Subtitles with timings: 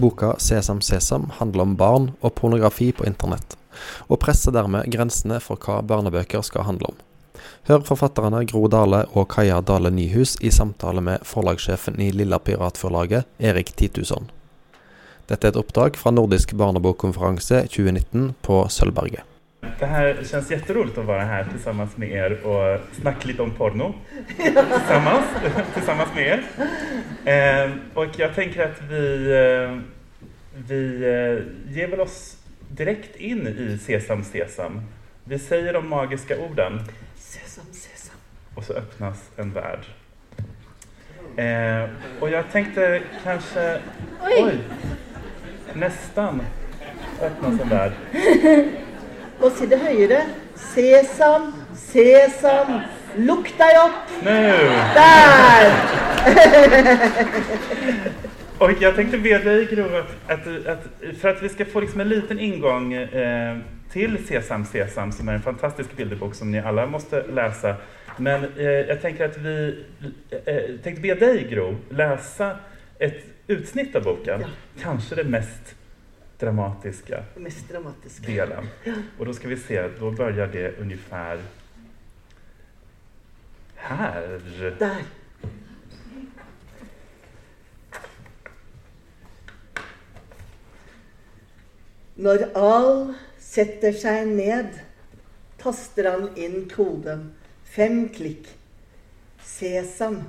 [0.00, 3.56] Boka 'Sesam Sesam' handler om barn og pornografi på internett,
[4.08, 6.98] og presser dermed grensene for hva barnebøker skal handle om.
[7.68, 13.28] Hør forfatterne Gro Dale og Kaja Dale Nyhus i samtale med forlagssjefen i Lilla Piratforlaget,
[13.38, 14.30] Erik Titusson.
[15.28, 19.29] Dette er et oppdrag fra Nordisk barnebokkonferanse 2019 på Sølvberget.
[19.80, 23.94] Det här känns jätteroligt att vara här tillsammans med er och snacka lite om porno
[24.36, 25.24] tillsammans,
[25.74, 26.44] tillsammans med er.
[27.64, 29.78] Eh, och jag tänker att vi, eh,
[30.68, 32.36] vi eh, ger väl oss
[32.68, 34.80] direkt in i Sesam Sesam.
[35.24, 36.80] Vi säger de magiska orden
[37.16, 38.16] Sesam, sesam.
[38.54, 39.84] och så öppnas en värld.
[41.36, 43.80] Eh, och jag tänkte kanske...
[44.22, 44.58] Oj.
[45.74, 46.42] Nästan
[47.22, 47.92] öppnas en värld.
[49.40, 50.20] Må si det høyere.
[50.70, 52.82] Sesam, sesam,
[53.24, 54.10] lukk deg opp.
[54.24, 55.64] Der!
[58.60, 60.86] Och jag tänkte be dig Gro att, att, att
[61.20, 63.56] för att vi ska få liksom en liten ingång eh,
[63.92, 67.74] till Sesam Sesam som är en fantastisk bilderbok som ni alla måste läsa.
[68.16, 69.84] Men eh, jag tänker att vi
[70.30, 72.56] eh, tänkte be dig Gro läsa
[72.98, 74.40] ett utsnitt av boken.
[74.40, 74.46] Ja.
[74.82, 75.74] Kanske det mest
[76.40, 78.26] dramatiska mest dramatiske.
[78.26, 78.68] delen.
[79.18, 81.40] Och då ska vi se, då börjar det ungefär
[83.74, 84.40] här.
[84.78, 85.04] Der.
[92.14, 94.80] Når Al setter seg ned,
[95.58, 97.30] taster han inn koden.
[97.64, 98.48] Fem klikk.
[99.44, 100.20] Sesam.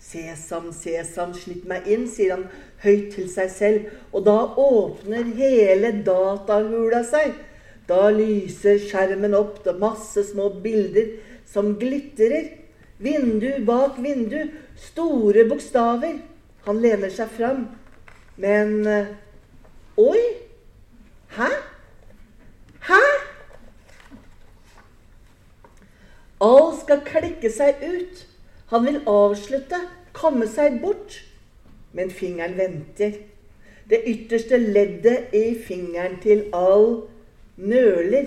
[0.00, 2.46] Sesam, sesam, slipp meg inn, sier han
[2.84, 3.88] høyt til seg selv.
[4.12, 7.34] Og da åpner hele datahula seg.
[7.90, 11.16] Da lyser skjermen opp, det er masse små bilder
[11.48, 12.52] som glitrer.
[13.00, 16.20] Vindu bak vindu, store bokstaver.
[16.66, 17.64] Han lener seg fram.
[18.40, 19.10] Men eh,
[20.00, 20.20] Oi!
[21.36, 21.48] Hæ?
[22.88, 23.00] Hæ?
[26.40, 28.22] All skal klikke seg ut.
[28.70, 29.80] Han vil avslutte,
[30.16, 31.18] komme seg bort.
[31.92, 33.12] Men fingeren venter.
[33.90, 37.02] Det ytterste leddet i fingeren til all
[37.56, 38.26] nøler.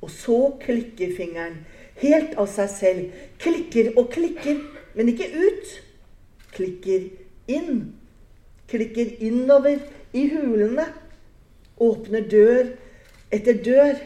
[0.00, 1.64] Og så klikker fingeren.
[2.02, 3.20] Helt av seg selv.
[3.42, 4.60] Klikker og klikker,
[4.94, 5.74] men ikke ut.
[6.54, 7.08] Klikker
[7.50, 7.80] inn.
[8.70, 9.80] Klikker innover
[10.12, 10.86] i hulene.
[11.82, 12.74] Åpner dør
[13.34, 13.98] etter dør.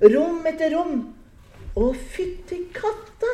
[0.00, 1.00] Rom etter rom.
[1.76, 3.30] Å, fytti katta!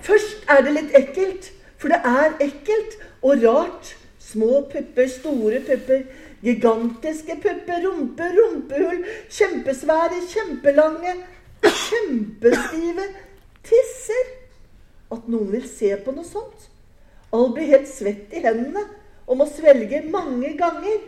[0.00, 3.94] Først er det litt ekkelt, for det er ekkelt og rart.
[4.20, 6.04] Små pupper, store pupper,
[6.44, 9.00] gigantiske pupper, rumpe, rumpehull,
[9.32, 11.14] kjempesvære, kjempelange,
[11.64, 13.06] kjempestive
[13.66, 14.28] tisser.
[15.10, 16.68] At noen vil se på noe sånt.
[17.34, 18.84] All blir helt svett i hendene
[19.26, 21.00] og må svelge mange ganger.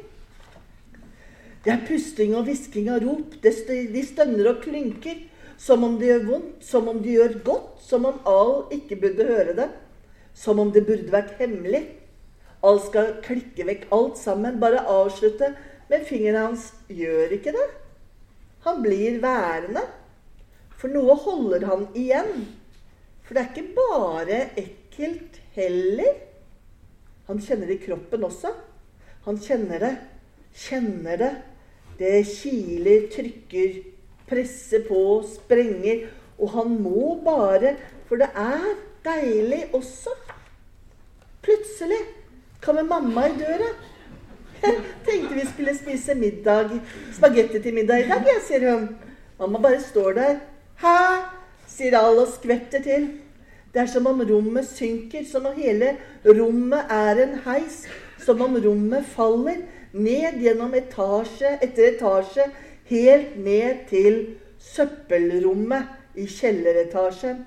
[1.63, 3.37] Det er pusting og hvisking av rop.
[3.43, 5.29] De stønner og klynker.
[5.63, 9.27] Som om det gjør vondt, som om det gjør godt, som om Al ikke burde
[9.29, 9.69] høre det.
[10.35, 11.85] Som om det burde vært hemmelig.
[12.63, 15.53] Alt skal klikke vekk alt sammen, bare avslutte.
[15.91, 17.69] Men fingeren hans gjør ikke det.
[18.67, 19.83] Han blir værende.
[20.79, 22.47] For noe holder han igjen.
[23.23, 26.15] For det er ikke bare ekkelt heller.
[27.29, 28.51] Han kjenner det i kroppen også.
[29.27, 29.93] Han kjenner det,
[30.59, 31.33] kjenner det.
[32.01, 33.77] Det kiler, trykker,
[34.27, 36.09] presser på, sprenger.
[36.41, 37.77] Og han må bare,
[38.09, 38.73] for det er
[39.05, 40.15] deilig også.
[41.43, 41.99] Plutselig
[42.63, 43.71] kommer mamma i døra.
[45.07, 46.71] Tenkte vi skulle spise middag,
[47.17, 48.89] spagetti til middag i dag, sier hun.
[49.41, 50.37] Mamma bare står der.
[50.83, 50.99] Hæ?
[51.73, 53.09] sier alle og skvetter til.
[53.73, 55.95] Det er som om rommet synker, som om hele
[56.27, 57.87] rommet er en heis.
[58.23, 62.45] Som om rommet faller ned gjennom etasje etter etasje,
[62.93, 64.21] helt ned til
[64.63, 65.89] søppelrommet
[66.21, 67.43] i kjelleretasjen.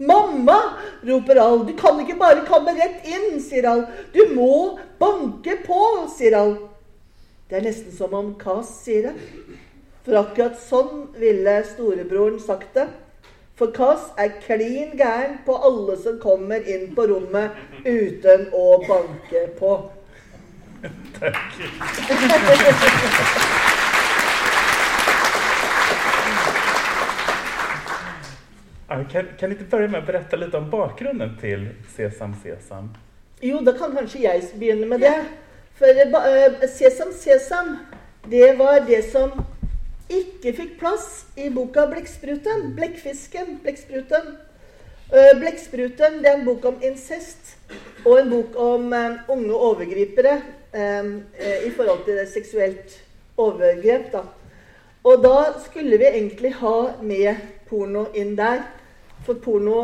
[0.00, 1.66] 'Mamma!' roper Al.
[1.66, 3.86] 'Du kan ikke bare komme rett inn', sier Al.
[4.12, 6.56] 'Du må banke på', sier Al.
[7.50, 9.14] Det er nesten som om Kas sier det.
[10.06, 12.88] For akkurat sånn ville storebroren sagt det.
[13.60, 17.50] For Kas er klin gæren på alle som kommer inn på rommet
[17.84, 19.74] uten å banke på.
[21.20, 21.28] Ja,
[28.90, 32.94] Kan, kan ikke inte börja med att berätta lite om bakgrunden till Sesam Sesam?
[33.40, 35.12] Jo, da kan kanskje jeg begynne med det.
[35.78, 37.76] For eh, eh, Sesam Sesam,
[38.26, 39.30] det var det som
[40.10, 42.74] ikke fikk plass i boka 'Blekkspruten'.
[42.74, 44.34] 'Blekkfisken', 'Blekkspruten'.
[45.12, 47.56] Eh, 'Blekkspruten' det er en bok om incest.
[48.04, 48.94] og en bok om
[49.28, 50.40] unge overgripere
[51.66, 52.98] i forhold til det seksuelt
[53.36, 54.12] overgrep.
[54.12, 54.22] Da.
[55.04, 57.36] Og da skulle vi egentlig ha med
[57.68, 58.62] porno inn der.
[59.26, 59.80] For porno,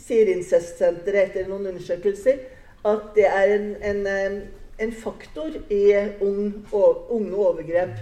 [0.00, 2.40] sier Incestsenteret etter noen undersøkelser,
[2.88, 4.38] at det er en, en, eh,
[4.80, 5.82] en faktor i
[6.24, 7.98] ung, unge overgrep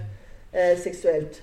[0.53, 1.41] eh, seksuelt.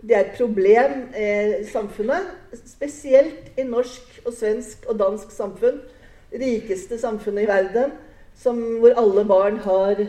[0.00, 5.80] Det er et problem i samfunnet, spesielt i norsk og svensk og dansk samfunn.
[6.32, 7.96] Rikeste samfunnet i verden,
[8.38, 10.04] som, hvor alle barn har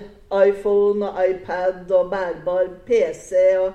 [0.45, 3.73] iPhone og iPad og bærbar PC og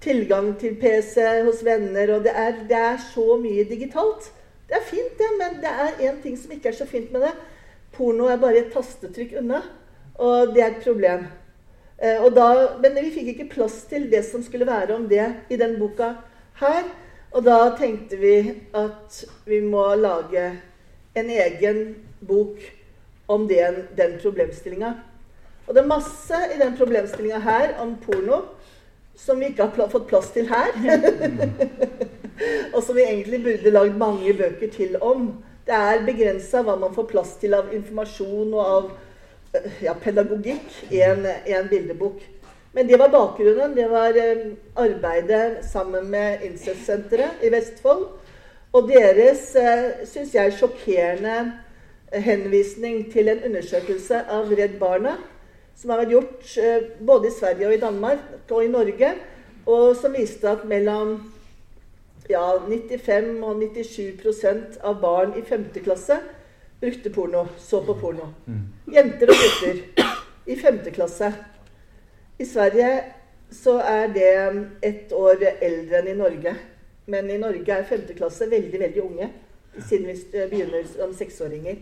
[0.00, 2.16] tilgang til PC hos venner.
[2.16, 4.32] Og det er, det er så mye digitalt.
[4.74, 7.22] Det er fint, det, men det er én ting som ikke er så fint med
[7.22, 7.30] det.
[7.94, 9.60] Porno er bare et tastetrykk unna,
[10.18, 11.28] og det er et problem.
[12.02, 12.46] Eh, da,
[12.82, 16.08] men vi fikk ikke plass til det som skulle være om det i den boka
[16.58, 16.90] her.
[17.30, 18.34] Og da tenkte vi
[18.74, 20.42] at vi må lage
[21.14, 21.80] en egen
[22.26, 22.58] bok
[23.30, 24.90] om den, den problemstillinga.
[25.68, 28.42] Og det er masse i den problemstillinga her om porno
[29.14, 30.74] som vi ikke har pl fått plass til her.
[32.74, 35.32] og som vi egentlig burde lagd mange bøker til om.
[35.64, 38.90] Det er begrensa hva man får plass til av informasjon og av
[39.82, 42.22] ja, pedagogikk i en, en, bildebok.
[42.74, 43.76] Men det var bakgrunnen.
[43.76, 44.46] Det var eh,
[44.76, 48.08] arbeidet sammen med Incest-senteret i Vestfold.
[48.74, 51.36] Og deres, eh, syns jeg, sjokkerende
[52.24, 55.16] henvisning til en undersøkelse av Redd Barna,
[55.78, 59.14] som har vært gjort eh, både i Sverige og i Danmark og i Norge,
[59.70, 61.16] og som viste at mellom
[62.28, 65.64] ja, 95 og 97% av barn i 5.
[65.84, 66.20] klasse
[66.80, 68.30] brukte porno, så på porno.
[68.46, 68.62] Mm.
[68.94, 70.06] Jenter og gutter
[70.46, 70.78] i 5.
[70.92, 71.32] klasse.
[72.38, 73.04] I Sverige
[73.50, 74.32] så er det
[74.82, 76.54] ett år eldre enn i Norge.
[77.06, 78.08] Men i Norge er 5.
[78.16, 79.30] klasse veldig, veldig unge.
[79.88, 81.76] Siden vi begynner som seksåringer.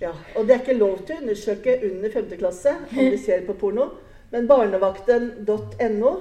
[0.00, 2.32] Ja, og det er ikke lov til å undersøke under 5.
[2.38, 3.90] klasse om de ser på porno.
[4.32, 6.12] Men barnevakten.no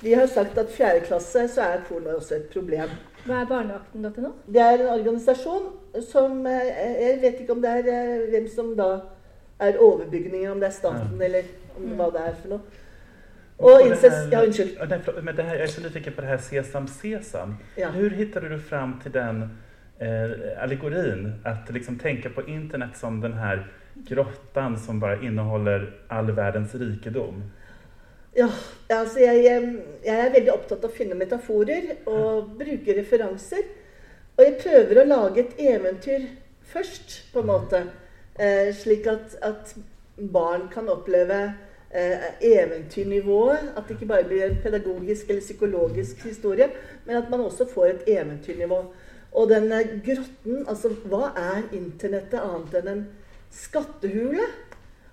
[0.00, 2.90] de har sagt at fjerde klasse så er porno også et problem.
[3.24, 4.32] Hva er barnevakten.no?
[4.46, 5.70] Det er en organisasjon
[6.10, 6.68] som eh,
[6.98, 8.90] Jeg vet ikke om det er eh, hvem som da
[9.60, 11.24] er overbygningen, om det er staten ja.
[11.28, 11.96] eller om mm.
[12.00, 12.78] hva det er for noe.
[13.60, 14.78] Och incest, ja, unnskyld.
[15.22, 17.56] Men det här, jag är så nyfiken på det här Sesam Sesam.
[17.76, 17.88] Ja.
[17.88, 19.42] Hur hittade du fram till den
[19.98, 21.34] eh, allegorin?
[21.44, 27.42] Att liksom tänka på internet som den här grottan som bara innehåller all världens rikedom.
[28.36, 28.46] Ja,
[28.88, 29.44] altså jeg,
[30.04, 33.64] jeg, er veldig opptatt av å finne metaforer og bruke referanser.
[34.36, 36.28] Og jeg prøver å lage et eventyr
[36.70, 37.82] først, på en måte.
[38.38, 39.74] Eh, slik at, at,
[40.20, 41.40] barn kan oppleve
[41.90, 43.72] eh, eventyrnivået.
[43.74, 46.70] At det ikke bare blir en pedagogisk eller psykologisk historie,
[47.06, 48.82] men at man også får et eventyrnivå.
[49.32, 53.06] Og denne grotten Altså, hva er internettet annet enn en
[53.54, 54.46] skattehule?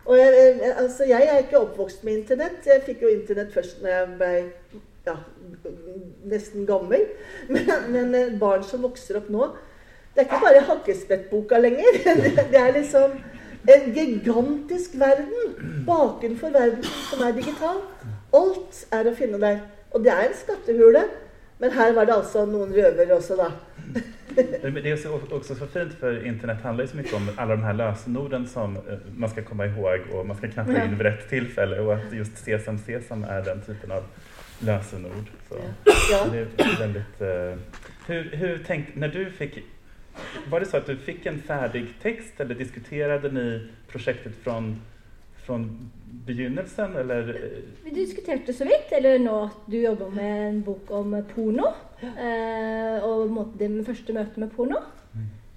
[0.07, 2.65] Og jeg, altså, jeg er ikke oppvokst med Internett.
[2.65, 4.29] Jeg fikk jo Internett først når jeg ble
[5.07, 5.15] ja,
[6.31, 7.03] nesten gammel.
[7.53, 9.45] Men, men, eh, barn som vokser opp nå
[10.15, 11.99] Det er ikke bare Hakkespettboka lenger.
[12.51, 13.17] Det er liksom
[13.67, 17.81] en gigantisk verden bakenfor verden som er digital.
[18.35, 19.59] Alt er å finne der.
[19.91, 21.03] Og det er en skattehule.
[21.59, 23.51] Men her var det altså noen røvere også, da.
[24.61, 27.73] Det är också så fint för internet handlar ju så mycket om alla de här
[27.73, 28.81] lösenorden som eh,
[29.15, 32.37] man ska komma ihåg och man ska knappa in vid rätt tillfälle och att just
[32.37, 34.03] sesam sesam är den typen av
[34.59, 35.25] lösenord.
[35.49, 35.55] Så
[36.11, 36.25] ja.
[36.31, 37.63] det är väldigt, uh,
[38.07, 39.59] hur, hur tänkte, när du fick,
[40.49, 44.81] var det så att du fick en färdig text eller diskuterade ni projektet från
[45.47, 45.91] från
[46.25, 47.51] begynnelsen, eller?
[47.83, 51.73] Vi diskuterte så vidt, eller nå at du jobber med en bok om porno.
[52.03, 54.83] Eh, og det med første møte med porno.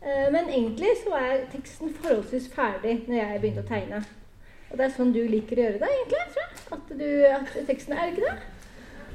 [0.01, 4.01] Eh, men egentlig så er teksten forholdsvis ferdig når jeg begynte å tegne.
[4.71, 6.23] Og det er sånn du liker å gjøre det, egentlig.
[6.33, 6.63] tror jeg.
[6.77, 8.37] At, du, at teksten er ikke det.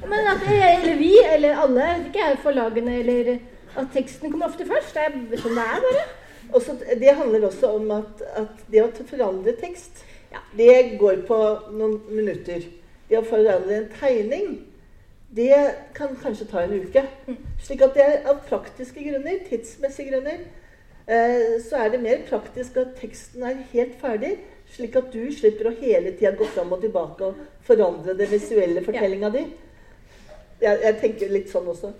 [0.04, 3.32] Men at jeg, eller vi, eller alle, ikke er forlagene, eller
[3.80, 4.94] at teksten kommer ofte først.
[4.94, 6.06] Det er sånn det er, bare.
[6.54, 11.38] Også, det handler også om at, at det å forandre tekst ja, det går på
[11.74, 12.68] noen minutter.
[13.08, 14.58] Det å forandre en tegning,
[15.36, 17.02] det kan kanskje ta en uke.
[17.26, 17.36] Mm.
[17.60, 20.46] Slik at det er av praktiske grunner, tidsmessige grunner,
[21.08, 24.36] eh, så er det mer praktisk at teksten er helt ferdig,
[24.72, 28.82] slik at du slipper å hele tida gå fram og tilbake og forandre den visuelle
[28.84, 29.32] fortellinga ja.
[29.36, 29.46] di.
[30.60, 31.92] Jeg, jeg, tenker litt sånn også.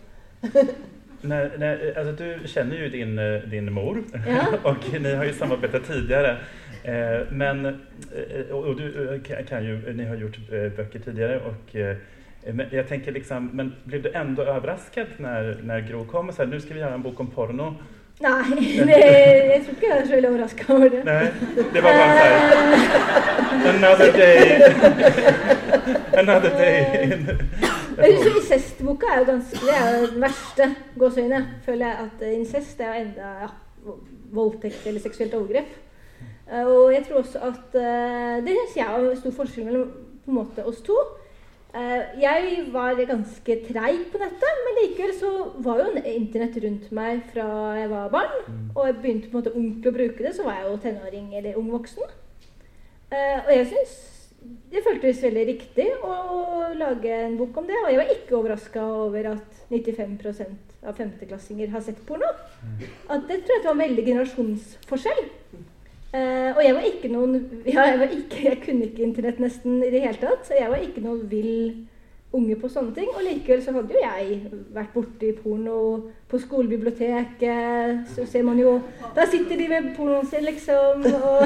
[1.31, 4.49] nei, nei, altså, du kjenner jo din, eh, din mor ja.
[4.69, 6.39] og ni har jo samarbeidet tidligere.
[6.87, 7.67] Eh, men,
[8.51, 8.87] og, og du
[9.25, 10.39] kan jo ni har gjort
[10.77, 11.41] bøker tidligere.
[11.45, 11.77] och
[12.53, 16.45] men jag tänker liksom, men blev du ändå överraskad när, när Gro kom och sa
[16.45, 17.75] nu ska vi göra en bok om porno
[18.21, 18.49] Nei,
[18.87, 21.03] det, jeg tror ikke jeg er så veldig overraska over det.
[21.05, 21.33] Nej,
[21.73, 23.75] det var bara så här.
[23.75, 24.63] Another day.
[26.23, 27.19] Another day.
[27.97, 30.67] Jeg synes Incestboka er jo ganske Det er jo den verste
[30.99, 31.43] gåseøyne.
[31.65, 33.49] Føler jeg at incest er jo enda ja,
[34.37, 35.71] voldtekt eller seksuelt overgrep.
[36.53, 39.93] Eh, Og jeg tror også at eh, Det syns jeg er stor forskjell mellom
[40.25, 40.97] på en måte oss to.
[41.77, 45.31] Eh, Jeg var ganske treig på nettet, men likevel så
[45.65, 48.37] var jo internett rundt meg fra jeg var barn.
[48.75, 51.35] Og jeg begynte på en måte ordentlig å bruke det, så var jeg jo tenåring
[51.37, 52.15] eller ung voksen.
[53.13, 53.97] Eh, og jeg syns
[54.71, 56.17] det føltes veldig riktig å
[56.79, 57.77] lage en bok om det.
[57.83, 62.29] Og jeg var ikke overraska over at 95% av femteklassinger har sett porno.
[63.11, 65.25] At det tror jeg var en veldig generasjonsforskjell.
[66.15, 67.35] Eh, og jeg var ikke noen
[67.67, 70.47] ja, jeg, var ikke, jeg kunne ikke internett nesten i det hele tatt.
[70.49, 71.57] Så jeg var ikke noen vill
[72.37, 73.11] unge på sånne ting.
[73.15, 74.39] Og likevel så hadde jo jeg
[74.77, 75.79] vært borti porno
[76.31, 78.07] på skolebiblioteket.
[78.15, 78.79] Så ser man jo
[79.17, 81.07] Der sitter de med pornoen sin, liksom.
[81.07, 81.43] Og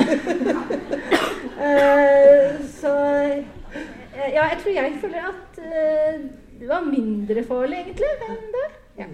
[1.60, 2.46] uh,
[2.80, 6.14] så eh, ja, jeg tror jeg føler at uh,
[6.60, 8.66] det var mindre farlig, egentlig, enn det.
[8.98, 9.06] Ja.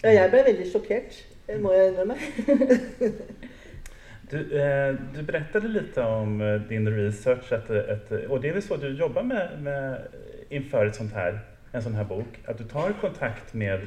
[0.00, 1.16] Ja, jeg ble veldig sjokkert,
[1.60, 2.14] må jeg innrømme.
[4.30, 8.62] Du, eh, du berättade lite om eh, din research att, att, och det är väl
[8.62, 9.98] så du jobbar med, med
[10.48, 11.40] inför ett sånt här,
[11.72, 13.80] en sån här bok, att du tar kontakt med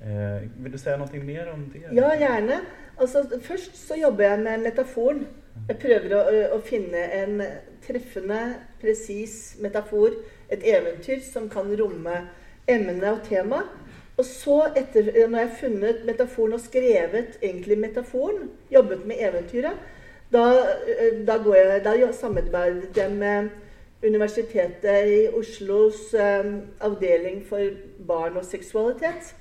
[0.00, 1.96] eh, Vill du säga noe mer om det?
[1.96, 2.60] Ja, gjerne.
[2.96, 5.26] Altså, først så jobber jeg med metaforen.
[5.68, 6.22] Jeg prøver å,
[6.56, 7.42] å finne en
[7.86, 8.40] treffende,
[8.80, 10.16] presis metafor.
[10.52, 12.16] Et eventyr som kan romme
[12.68, 13.62] emne og tema.
[14.20, 19.78] Og så, etter, når jeg har funnet metaforen og skrevet egentlig metaforen, jobbet med eventyret,
[20.32, 20.44] da,
[20.92, 23.48] eh, da, jeg, da samarbeidet jeg med
[24.04, 27.72] Universitetet i Oslos eh, avdeling for
[28.06, 29.34] barn og seksualitet.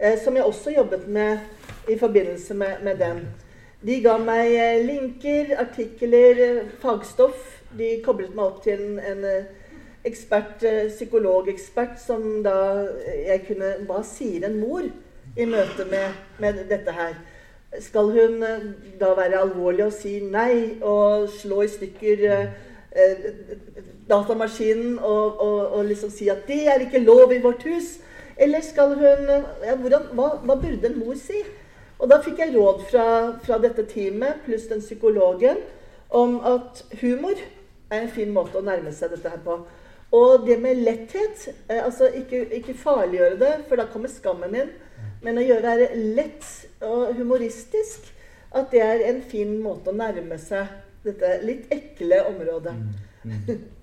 [0.00, 1.38] Eh, som jeg også jobbet med
[1.88, 3.26] i forbindelse med, med den.
[3.86, 7.60] De ga meg eh, linker, artikler, eh, fagstoff.
[7.78, 9.50] De koblet meg opp til en, en eh,
[10.04, 12.56] ekspert, eh, psykologekspert som da
[13.06, 14.84] eh, jeg kunne Hva sier en mor
[15.36, 17.16] i møte med, med dette her?
[17.80, 18.68] Skal hun eh,
[19.00, 23.28] da være alvorlig og si nei og slå i stykker eh,
[24.08, 28.00] datamaskinen og, og, og liksom si at 'det er ikke lov i vårt hus'?
[28.36, 29.28] Eller skal hun
[29.64, 31.40] ja, hvordan, hva, hva burde en mor si?
[31.98, 33.06] Og da fikk jeg råd fra,
[33.44, 35.56] fra dette teamet pluss den psykologen
[36.10, 37.38] om at humor
[37.90, 39.60] er en fin måte å nærme seg dette her på.
[40.14, 44.72] Og det med letthet eh, Altså ikke, ikke farliggjøre det, for da kommer skammen inn.
[45.24, 46.46] Men å gjøre det lett
[46.84, 48.10] og humoristisk,
[48.54, 50.68] at det er en fin måte å nærme seg
[51.04, 52.74] dette litt ekle området.
[53.24, 53.64] Mm, mm.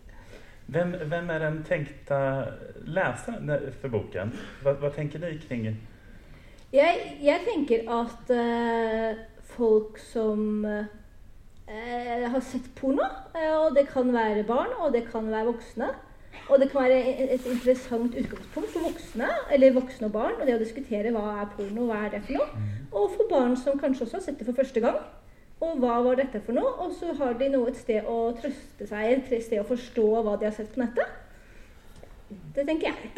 [0.72, 2.18] Hvem, hvem, er den tenkte
[2.88, 3.50] leseren
[3.82, 4.30] for boken?
[4.64, 5.66] Hva, hva tenker ni kring
[6.72, 9.20] Jeg, jeg tenker at uh,
[9.52, 10.86] folk som uh,
[11.68, 13.04] har sett porno,
[13.36, 15.92] eh, og det kan være barn, og det kan være voksne,
[16.50, 17.00] og det kan være
[17.34, 21.50] et, interessant utgangspunkt for voksne, eller voksne og barn, og det å diskutere hva er
[21.56, 24.48] porno, hva er det for noe, og for barn som kanskje også har sett det
[24.50, 25.00] for første gang.
[25.62, 26.72] Og hva var dette for noe?
[26.82, 30.34] Og så har de noe et sted å trøste seg, et sted å forstå hva
[30.42, 31.20] de har sett på nettet.
[32.56, 33.12] Det tenker jeg.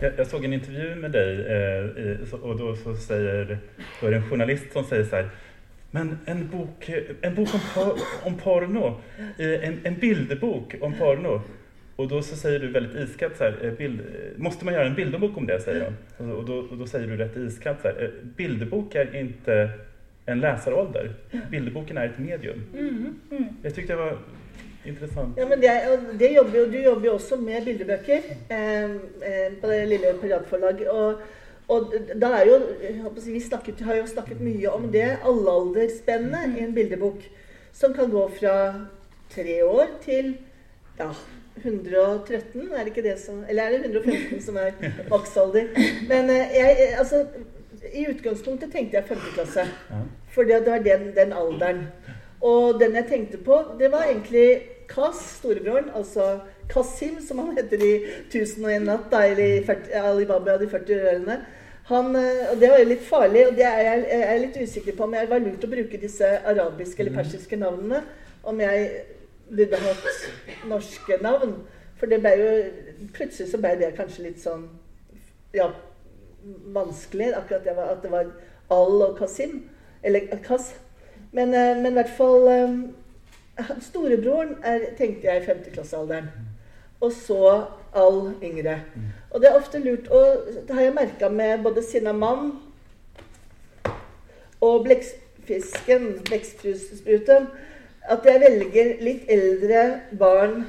[0.00, 3.58] Jag, jag såg en intervju med dig eh, och då så säger
[4.00, 5.30] då är det en journalist som säger så här
[5.90, 9.00] men en bok, en bok om, por, om porno,
[9.38, 11.40] eh, en, en bilderbok om porno.
[12.02, 14.06] Och då så säger du väldigt iskallt så här, eh, bild, eh,
[14.36, 15.60] måste man göra en bilderbok om det?
[15.60, 16.32] säger hon.
[16.32, 19.70] Och, då, och då säger du rätt iskallt så här, eh, bilderbok är inte
[20.26, 21.14] en läsarålder.
[21.50, 22.62] Bilderboken är ett medium.
[23.62, 24.18] Jag tyckte det var
[24.84, 25.36] intressant.
[25.38, 29.66] Ja, men det, det jobber jo, Du jobber jo også med bildebøker eh, eh, på
[29.66, 30.82] det lille piratforlag.
[30.90, 31.20] Og,
[31.68, 32.58] og da er jo
[33.26, 37.22] Vi snakket, har jo snakket mye om det allealdersspennet i en bildebok.
[37.72, 38.56] Som kan gå fra
[39.30, 40.34] tre år til
[40.98, 41.12] ja,
[41.56, 44.72] 113, er det ikke det som Eller er det 115 som er
[45.10, 45.68] maksalder?
[46.08, 47.26] Men eh, jeg, eh, altså,
[47.92, 49.16] i utgangspunktet tenkte jeg 5.
[49.34, 49.66] klasse.
[50.32, 51.86] For det var den, den alderen.
[52.40, 57.80] Og den jeg tenkte på, det var egentlig Kas, storebroren, altså Kasim, som han heter
[57.80, 57.92] i
[58.28, 61.36] 1001 natt, da, eller i 40, Alibaba og de 40 ørene.
[61.90, 64.58] Han, eh, og det var jo litt farlig, og det er jeg, jeg er litt
[64.62, 68.02] usikker på om jeg var lurt å bruke disse arabiske eller persiske navnene.
[68.42, 68.86] Om jeg
[69.56, 71.56] burde hatt norske navn.
[72.00, 72.52] For det ble jo
[73.14, 74.66] Plutselig så ble det kanskje litt sånn
[75.54, 75.68] Ja,
[76.74, 77.32] vanskelig.
[77.36, 78.32] Akkurat det var, at det var
[78.72, 79.68] Al og Kasim.
[80.02, 80.72] Eller Kas.
[81.32, 86.32] Men, eh, men i hvert fall eh, Storebroren er, tenkte jeg i femteklassealderen.
[87.00, 87.52] Og så
[87.94, 88.78] Al yngre.
[89.30, 92.54] Og det er ofte lurt Og det har jeg merka med både Sinnamann
[94.62, 97.48] og blekkfisken, blekkspruten,
[98.10, 99.84] at jeg velger litt eldre
[100.18, 100.64] barn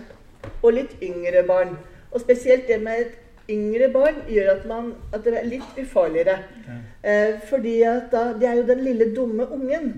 [0.61, 1.77] og litt yngre barn.
[2.13, 3.19] Og spesielt det med et
[3.51, 6.35] yngre barn gjør at, man, at det er litt ufarligere.
[6.67, 6.75] Ja.
[7.03, 9.89] Eh, fordi at da, det er jo den lille dumme ungen.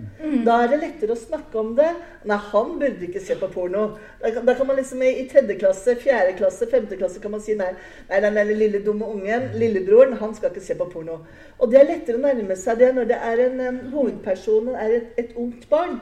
[0.48, 1.92] Da er det lettere å snakke om det.
[2.25, 3.84] Nei, han burde ikke se på porno.
[4.24, 7.36] Da, kan- da kan man liksom i, i tredje klasse, fjerde klasse, femte klasse kan
[7.36, 7.70] man si nei.
[8.10, 11.20] Nei, den lille dumme ungen, lillebroren, han skal ikke se på porno.
[11.60, 14.98] Og det er lettere å nærme seg det når det er en en hovedperson, er
[15.04, 16.00] et, et ungt barn.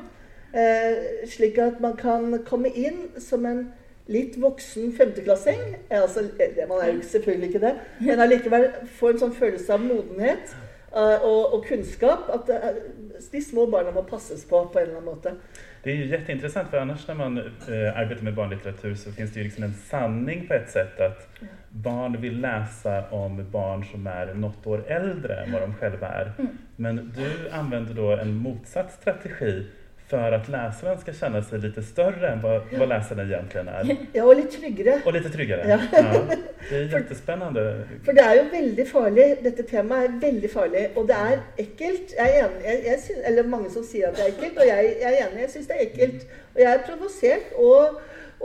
[0.53, 3.63] Eh, slik at man kan komme inn som en
[4.07, 5.61] litt voksen femteklassing.
[5.89, 8.67] Eh, Altså, eh, man er jo selvfølgelig ikke det, men allikevel
[8.99, 10.53] få en sånn følelse av modenhet
[10.95, 12.29] eh, og, og kunnskap.
[12.33, 12.77] At det er,
[13.31, 15.35] de små barna må passes på på en eller annen måte.
[15.83, 19.39] Det är ju jätteintressant för annars när man eh, arbetar med barnlitteratur så finns det
[19.39, 21.27] ju liksom en sanning på ett sätt att
[21.69, 26.31] barn vill läsa om barn som är något år äldre än vad de själva är.
[26.75, 29.65] Men du använder då en motsatt strategi
[30.13, 33.97] för att läsaren ska känna sig lite större än vad, vad läsaren egentligen är.
[34.13, 35.01] Ja, og litt tryggere.
[35.05, 35.63] Och lite tryggare.
[35.69, 35.79] Ja.
[36.69, 37.87] Det är jättespännande.
[38.05, 39.25] For det er jo veldig farlig.
[39.47, 40.83] Dette temaet er veldig farlig.
[40.95, 42.13] Og det er ekkelt.
[42.19, 44.69] Jeg er enig, jeg, jeg synes, eller mange som sier at det er ekkelt, og
[44.69, 45.41] jeg, jeg er enig.
[45.47, 46.29] Jeg syns det er ekkelt.
[46.53, 47.99] Og jeg er provosert og,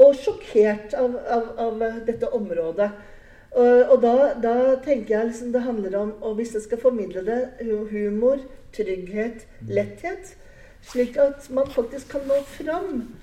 [0.07, 2.91] og sjokkert av, av, av dette området.
[3.51, 7.23] Og, og da, da tenker jeg liksom det handler om Og hvis jeg skal formidle
[7.25, 7.39] det
[7.93, 8.43] humor,
[8.77, 10.37] trygghet, letthet
[10.83, 13.15] Slik at man faktisk kan nå fram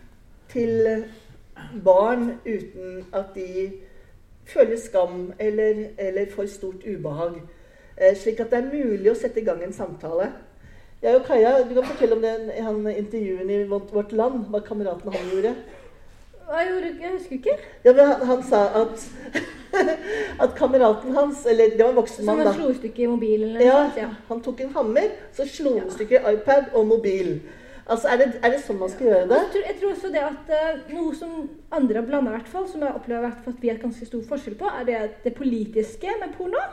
[0.49, 1.05] til
[1.83, 3.71] barn uten at de
[4.45, 7.41] føler skam eller, eller får stort ubehag.
[7.97, 10.31] Eh, slik at det er mulig å sette i gang en samtale.
[11.01, 15.13] Jeg og Kaja, Du kan fortelle om den, han intervjuen i Vårt, Land, hva kameraten
[15.13, 15.55] han gjorde.
[16.45, 16.91] Hva gjorde?
[17.01, 17.57] Jeg husker ikke.
[17.83, 19.07] Ja, men han, han sa at,
[20.43, 22.53] at kameraten hans Eller det var en voksen Som mann, da.
[22.55, 24.01] slo i stykker mobilen eller Ja, noe.
[24.05, 24.09] Ja.
[24.29, 27.37] han tok en hammer, så slo han i stykker iPad og mobil.
[27.85, 29.41] Altså, er det, er det sånn man skal gjøre det?
[29.43, 31.35] Jeg tror, jeg tror også det at uh, noe som
[31.77, 34.55] andre har blanda, som jeg opplever i hvert fall at vi har ganske stor forskjell
[34.57, 36.63] på, er det, det politiske med porno.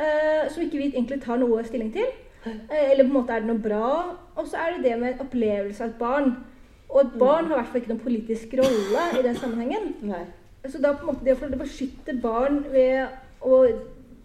[0.00, 2.10] Uh, som ikke vi egentlig tar noe stilling til.
[2.42, 3.92] Uh, eller på en måte er det noe bra.
[4.34, 6.34] Og så er det det med opplevelse av et barn.
[6.90, 9.92] Og et barn har i hvert fall ikke noen politisk rolle i den sammenhengen.
[10.02, 10.24] Nei.
[10.68, 13.08] Så da på en måte det å beskytte barn ved
[13.40, 13.64] å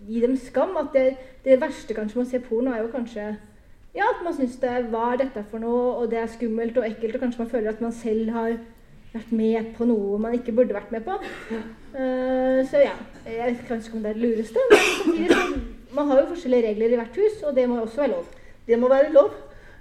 [0.05, 1.05] gi dem skam At det,
[1.45, 3.35] det verste kanskje med å se porno, er jo kanskje
[3.95, 5.93] ja, at man syns det Hva er dette for noe?
[6.01, 8.57] Og det er skummelt og ekkelt, og kanskje man føler at man selv har
[9.13, 11.15] vært med på noe man ikke burde vært med på.
[11.95, 12.95] Uh, så ja.
[13.23, 16.31] Jeg vet kanskje ikke om det er det lureste, men samtidig så man har jo
[16.33, 18.25] forskjellige regler i hvert hus, og det må også være lov.
[18.67, 19.31] Det må være lov.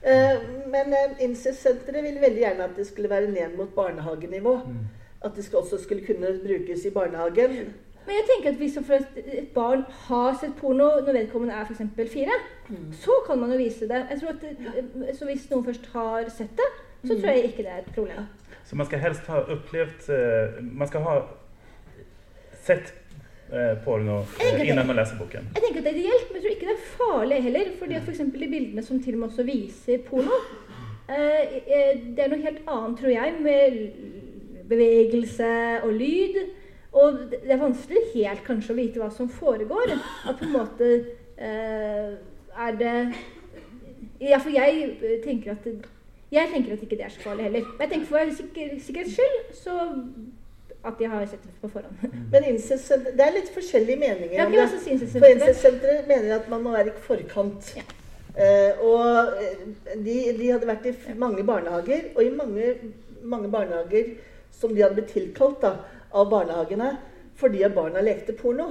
[0.04, 0.36] Uh,
[0.70, 4.60] Men uh, Incest-senteret ville veldig gjerne at det skulle være ned mot barnehagenivå.
[5.24, 7.74] At det skal også skulle kunne brukes i barnehagen.
[8.04, 12.12] Men jeg tenker at hvis et, barn har sett porno når vedkommende er f.eks.
[12.12, 12.34] fire,
[12.92, 14.02] så kan man jo vise det.
[14.10, 16.68] Jeg tror at det, Så hvis noen først har sett det,
[17.04, 18.26] så tror jeg ikke det er et problem.
[18.64, 21.16] Så man skal helst ha opplevd eh, man skal ha
[22.64, 22.92] sett
[23.52, 25.50] eh, porno eh, innan man leser boken.
[25.56, 27.72] Jeg tenker at det er ideelt, men jeg tror ikke det er farlig heller.
[27.78, 30.40] fordi at for eksempel de bildene som til og med også viser porno,
[31.04, 33.74] det er noe helt annet, tror jeg, med
[34.68, 35.50] bevegelse
[35.82, 36.38] og lyd.
[36.94, 39.96] Og det er vanskelig helt kanskje å vite hva som foregår.
[40.28, 40.90] At på en måte
[41.36, 42.14] eh,
[42.54, 42.96] er det
[44.22, 45.66] Ja, for jeg eh, tenker at
[46.34, 47.66] jeg tenker at ikke det er så farlig heller.
[47.74, 49.74] Men jeg tenker for sikker, sikkerhets skyld så
[50.84, 51.96] at de har sett det på forhånd.
[52.32, 54.66] Men Det er litt forskjellige meninger Ja, om det.
[54.68, 55.28] For.
[55.28, 57.70] Incest-senteret mener at man må være i forkant.
[57.78, 57.84] Ja.
[58.34, 59.58] Uh, og eh,
[60.02, 62.72] de, de hadde vært i mange barnehager, og i mange,
[63.22, 64.08] mange barnehager
[64.60, 65.76] som de hadde blitt tilkalt da,
[66.14, 66.94] av barnehagene
[67.38, 68.68] fordi at barna lekte porno.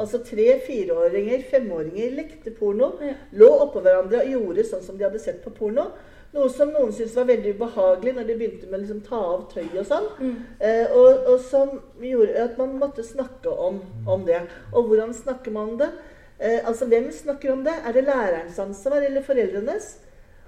[0.00, 2.94] Altså tre-, fireåringer, femåringer lekte porno.
[3.04, 3.16] Ja.
[3.36, 5.90] Lå oppå hverandre og gjorde sånn som de hadde sett på porno.
[6.32, 9.46] Noe som noen syntes var veldig ubehagelig når de begynte med å liksom, ta av
[9.52, 10.08] tøy og sånn.
[10.60, 11.72] Eh, og, og som
[12.04, 14.42] gjorde at man måtte snakke om, om det.
[14.74, 15.88] Og hvordan snakker man om det?
[16.38, 17.76] Eh, altså, Hvem snakker om det?
[17.80, 19.96] Er det lærerens ansvar eller foreldrenes?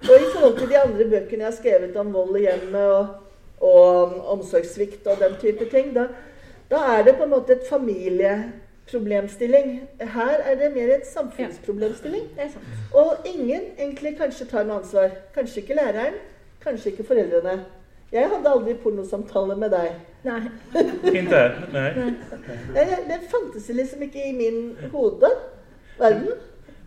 [0.05, 3.17] Og i forhold til de andre bøkene jeg har skrevet om vold i hjemmet og,
[3.61, 6.05] og omsorgssvikt og den type ting, da,
[6.71, 9.81] da er det på en måte et familieproblemstilling.
[10.01, 12.23] Her er det mer et samfunnsproblemstilling.
[12.37, 12.65] Det er sant.
[12.95, 15.09] Og ingen egentlig kanskje tar noe ansvar.
[15.35, 16.15] Kanskje ikke læreren,
[16.65, 17.65] kanskje ikke foreldrene.
[18.13, 19.91] Jeg hadde aldri pornosamtale med deg.
[20.25, 20.41] Nei.
[21.21, 21.53] Inte?
[21.73, 21.95] Nej.
[22.75, 25.31] Det, det fantes liksom ikke i min hode.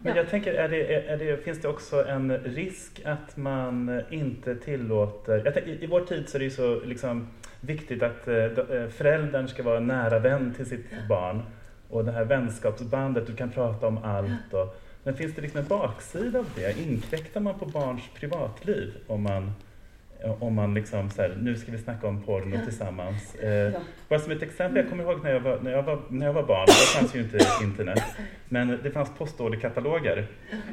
[0.04, 0.22] Men Ja.
[0.22, 5.42] jag tänker, är det, är det, finns det också en risk att man inte tillåter...
[5.46, 7.28] Jag tänker, I vår tid så är det ju så liksom,
[7.62, 11.42] viktigt att eh, eh, föräldern ska vara nära vän till sitt barn.
[11.90, 14.54] Och det här vänskapsbandet, du kan prata om allt.
[14.54, 16.80] Och, Men finns det liksom en baksida av det?
[16.80, 19.52] Inkräktar man på barns privatliv om man,
[20.40, 23.36] om man liksom så här, nu ska vi snacka om porno tillsammans.
[23.36, 23.80] Eh, Ja.
[24.10, 26.34] Bara som ett exempel, jag kommer ihåg när jag var, när jag var, när jag
[26.34, 28.04] var barn, då fanns ju inte internet,
[28.50, 30.26] men det fanns postorderkataloger.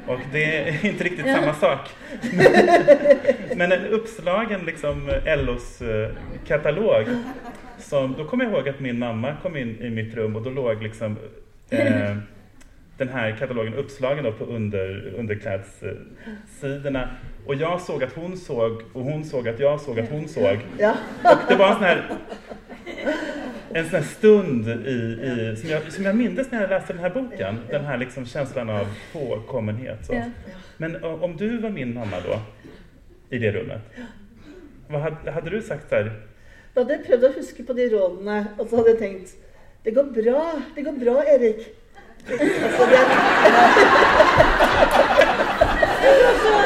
[0.07, 1.35] Och det är inte riktigt Ja.
[1.35, 1.79] samma sak.
[3.55, 6.09] Men en uppslagen liksom LOs eh,
[6.47, 7.05] katalog,
[7.79, 10.49] som, då kommer jag ihåg att min mamma kom in i mitt rum och då
[10.49, 11.17] låg liksom
[11.69, 12.17] eh,
[13.01, 17.09] den här katalogen uppslagen då på under, underklädssidorna.
[17.45, 20.59] Och jag såg att hon såg och hon såg att jag såg att hon såg.
[20.79, 20.95] Ja.
[21.23, 22.17] Och det var en sån här,
[23.73, 27.01] en sån här stund i, i, som, jag, som jag mindes när jag läste den
[27.01, 27.59] här boken.
[27.69, 30.05] Den här liksom känslan av påkommenhet.
[30.05, 30.23] Så.
[30.77, 32.39] Men om du var min mamma då,
[33.29, 33.81] i det rummet,
[34.87, 36.11] vad hade, hade du sagt där?
[36.73, 39.33] Da hadde jeg prøvd å huske på de rådene, og så hadde jeg tenkt
[39.83, 40.43] Det går bra,
[40.75, 41.65] det går bra, Erik.
[42.29, 43.07] Altså, det, er,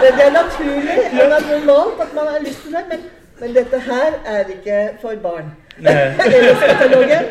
[0.02, 3.00] det, det er naturlig og normalt at man har lyst til det, men,
[3.40, 5.52] men dette her er ikke for barn.
[5.78, 6.14] Nej.
[6.36, 7.24] Ellers-katalogen,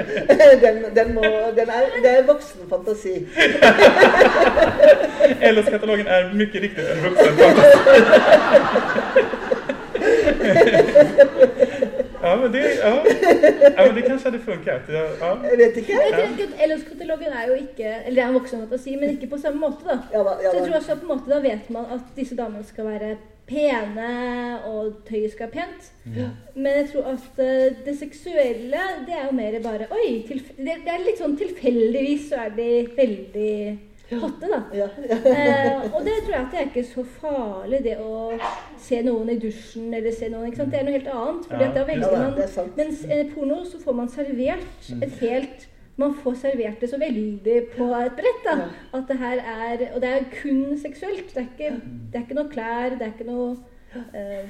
[0.62, 1.22] den, den, må,
[1.56, 3.26] den er, det er voksenfantasi.
[5.52, 7.62] LS-katalogen er mye riktigere en voksenfantasi.
[7.84, 8.84] fantasi.
[12.24, 12.94] Ja, men det, ja.
[13.76, 14.88] ja, men det kanskje hadde funket.
[14.88, 15.04] Ja.
[15.50, 15.98] Jeg vet ikke.
[15.98, 19.30] Jeg tenker at Ellos-katalogen er jo ikke Eller det er en voksen si, men ikke
[19.34, 19.98] på samme måte, da.
[20.12, 20.66] Ja, da, ja, Så jeg da.
[20.66, 24.10] tror også på en måte da vet man at disse damene skal være pene,
[24.64, 25.90] og tøyet skal være pent.
[26.56, 30.24] Men jeg tror at eh, det seksuelle, det er jo mer bare Oi!
[30.28, 33.56] Det, det er litt sånn tilfeldigvis så er de veldig
[34.10, 34.58] hotte, da.
[34.76, 35.16] Ja, ja.
[35.16, 38.38] Eh, og det tror jeg at det er ikke så farlig, det å
[38.78, 40.72] se noen i dusjen eller se noen ikke sant?
[40.74, 41.46] Det er noe helt annet.
[41.48, 42.76] For Ja, da ja velger da, man det er sant.
[42.76, 47.56] Mens eh, porno så får man servert et helt Man får servert det så veldig
[47.76, 48.40] på et brett.
[48.44, 48.54] da,
[48.98, 51.28] at det her er, Og det er kun seksuelt.
[51.30, 51.76] Det er ikke,
[52.10, 53.52] det er ikke noe klær, det er ikke noe
[54.10, 54.48] eh,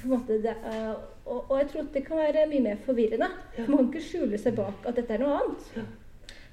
[0.00, 0.94] på en måte det er,
[1.26, 3.28] og, og jeg tror at det kan være mye mer forvirrende.
[3.58, 5.72] For Man kan ikke skjule seg bak at dette er noe annet.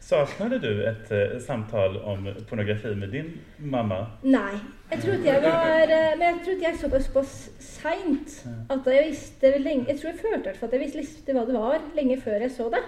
[0.05, 4.03] Saknade du et uh, samtal om pornografi med din mamma?
[4.23, 4.53] Nei.
[4.91, 8.35] Jeg trodde jeg var eh, Men jeg trodde jeg så på såpass seint
[8.69, 12.19] at jeg visste lenge Jeg tror jeg følte at jeg visste- hva det var lenge
[12.21, 12.83] før jeg så det.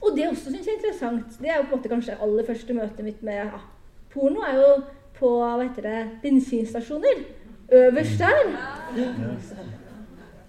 [0.00, 1.36] Og det også syns jeg er interessant.
[1.40, 3.60] Det er jo på en måte kanskje aller første møtet mitt med ja,
[4.12, 4.40] porno.
[4.40, 4.72] er jo
[5.18, 7.22] på hva heter det, bensinstasjoner.
[7.72, 8.42] Øverst der.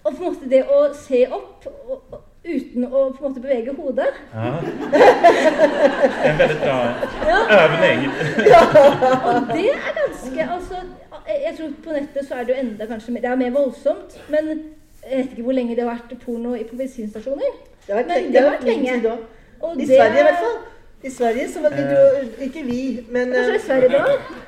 [0.03, 3.73] Og på en måte det å se opp og, uten å på en måte bevege
[3.77, 4.13] hodet.
[4.33, 4.51] Ja.
[6.29, 6.77] En veldig bra
[7.57, 8.05] övning.
[9.27, 10.75] Og det er ganske altså,
[11.27, 14.17] jeg, tror på nettet så er det jo enda kanskje mer, Det er mer voldsomt.
[14.29, 14.43] Men
[15.09, 17.51] jeg vet ikke hvor lenge det har vært porno i- på bensinstasjoner.
[17.87, 18.91] Det har vært Men det har vært lenge
[19.81, 20.57] I Sverige i hvert fall.
[21.07, 22.05] I Sverige så var vi dro,
[22.45, 24.03] ikke vi, men Kanskje eh, i Sverige da?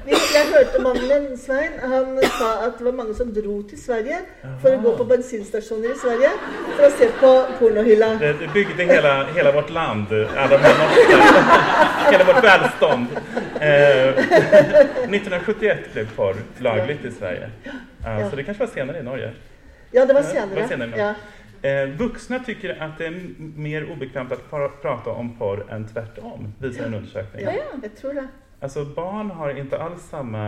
[0.06, 2.06] vi, Jeg hørte mannen min, Svein, han
[2.40, 4.18] sa at det var mange som dro til Sverige
[4.62, 6.32] for å gå på bensinstasjoner i Sverige
[6.76, 8.10] for å se på pornohylla.
[8.20, 10.08] Det, det hele, hele hela vårt land,
[12.12, 13.06] hele vårt velstand.
[13.62, 14.10] Eh,
[15.08, 17.48] 1971 ble porr lagligt i Sverige.
[18.04, 19.30] Så det kanskje var senere i Norge.
[19.92, 20.68] Ja, det var Ja, det var senere.
[20.68, 20.98] senere.
[20.98, 21.14] Ja.
[21.62, 23.22] Eh, vuxna tycker att det är
[23.56, 27.46] mer obekvämt att pra- prata om porr än tvärtom, visar en undersökning.
[27.46, 27.52] ja,
[27.84, 28.28] jeg tror det.
[28.60, 30.48] Alltså barn har inte alls samma...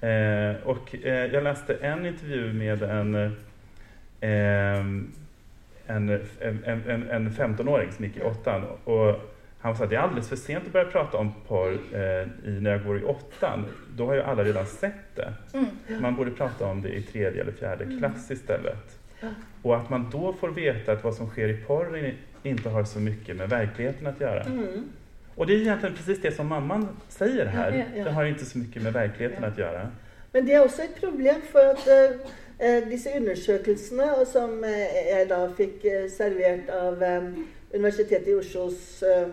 [0.00, 3.30] Eh, och eh, jag läste en intervju med en, eh,
[4.20, 5.10] en,
[5.86, 6.10] en,
[6.40, 8.64] en, en, en 15-åring som gick i åttan.
[8.84, 9.16] Och
[9.60, 12.00] han sa att det är alldeles för sent att börja prata om porr eh,
[12.50, 13.64] i, när jag går i åttan.
[13.96, 15.32] Då har ju alla redan sett det.
[16.00, 18.99] Man borde prata om det i tredje eller fjärde klass istället.
[19.62, 22.98] Och att man då får veta att vad som sker i porren inte har så
[23.00, 24.42] mycket med verkligheten att göra.
[24.42, 24.88] Mm.
[25.34, 27.72] Och det är egentligen precis det som mamman säger här.
[27.72, 28.04] Ja, ja.
[28.04, 29.90] Det har inte så mycket med verkligheten att göra.
[30.32, 32.20] Men det er også et problem, for at eh,
[32.60, 37.32] eh, disse undersøkelsene, som eh, jeg da fikk eh, servert av eh,
[37.74, 39.26] Universitetet i Oslos eh,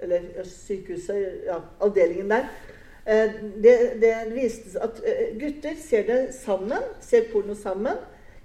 [0.00, 2.46] Eller sykehuset, ja, avdelingen der,
[3.06, 3.30] eh,
[3.62, 7.96] det, det viste at eh, gutter ser det sammen, ser porno sammen.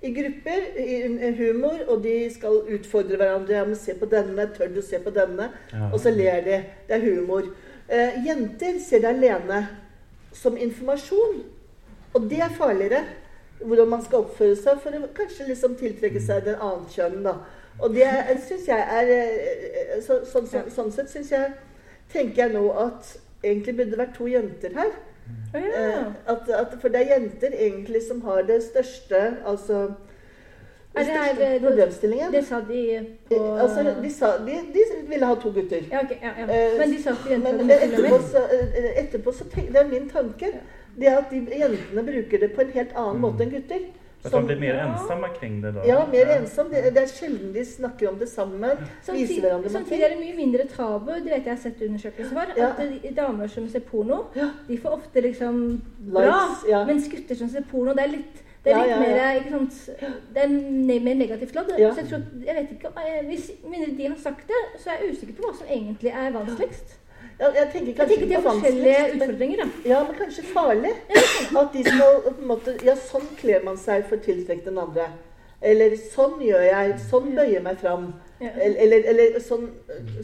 [0.02, 3.56] I grupper, i humor, og de skal utfordre hverandre.
[3.56, 4.50] Ja, men 'Se på denne.
[4.58, 5.90] Tør du se på denne?' Ja.
[5.94, 6.64] Og så ler de.
[6.88, 7.44] Det er humor.
[7.90, 9.68] Eh, jenter ser det alene
[10.34, 11.44] som informasjon.
[12.14, 13.04] Og det er farligere.
[13.62, 17.24] Hvordan man skal oppføre seg for å kanskje liksom tiltrekke seg den annet kjønn.
[17.24, 17.34] da.
[17.80, 18.08] Og det
[18.48, 21.52] syns jeg er så, så, sånn, sånn, sånn sett syns jeg
[22.10, 24.88] Tenker jeg nå at egentlig burde det vært to jenter her.
[25.54, 26.02] Å Eh, ja.
[26.28, 29.80] at, at, for det er jenter egentlig som har det største Altså
[30.96, 32.32] Er det her det, problemstillingen.
[32.34, 32.82] det sa de
[33.30, 35.82] på Altså, de, sa, de, de ville ha to gutter.
[35.92, 36.46] Ja, okay, Ja, ja.
[36.46, 39.88] Eh, Men de sa at jentene men etterpå, så, eh, etterpå så tenk, Det er
[39.88, 40.52] min tanke.
[41.00, 43.22] Det er at de jentene bruker det på en helt annen Mm.
[43.26, 43.80] måte enn gutter.
[44.24, 45.86] Att man de blir mer ensomme kring det da?
[45.88, 46.68] ja, mer ensom.
[46.70, 48.78] Det, det er sjelden de snakker om det sammen.
[49.04, 52.36] Samtidig, Viser hverandre samtidig er det mye mindre tabu, det vet jeg har sett undersøkelser
[52.36, 52.68] for, Ja.
[52.74, 54.50] at de damer som ser porno, Ja.
[54.68, 56.84] de får ofte liksom bra, Likes, ja.
[56.86, 59.00] mens gutter som ser porno, det er litt det er litt ja, ja.
[59.00, 59.76] mer ikke sant,
[60.36, 61.70] det er ne mer negativt ladd.
[61.80, 61.94] Ja.
[61.96, 64.98] Så jeg tror, jeg vet ikke, eh, Hvis mindre de har sagt det, så er
[65.06, 66.99] jeg usikker på hva som egentlig er vanskeligst.
[67.40, 69.90] Ja, jeg tenker Jeg kanskje tenker de har forskjellige utfordringer, da.
[69.90, 70.92] ja, men kanskje farlig.
[71.62, 74.78] At de skal på en måte Ja, sånn kler man seg for å tiltrekke den
[74.82, 75.06] andre.
[75.62, 76.94] Eller sånn gjør jeg.
[77.10, 78.10] Sånn bøyer jeg meg fram.
[78.40, 79.70] Eller, eller, eller sånn,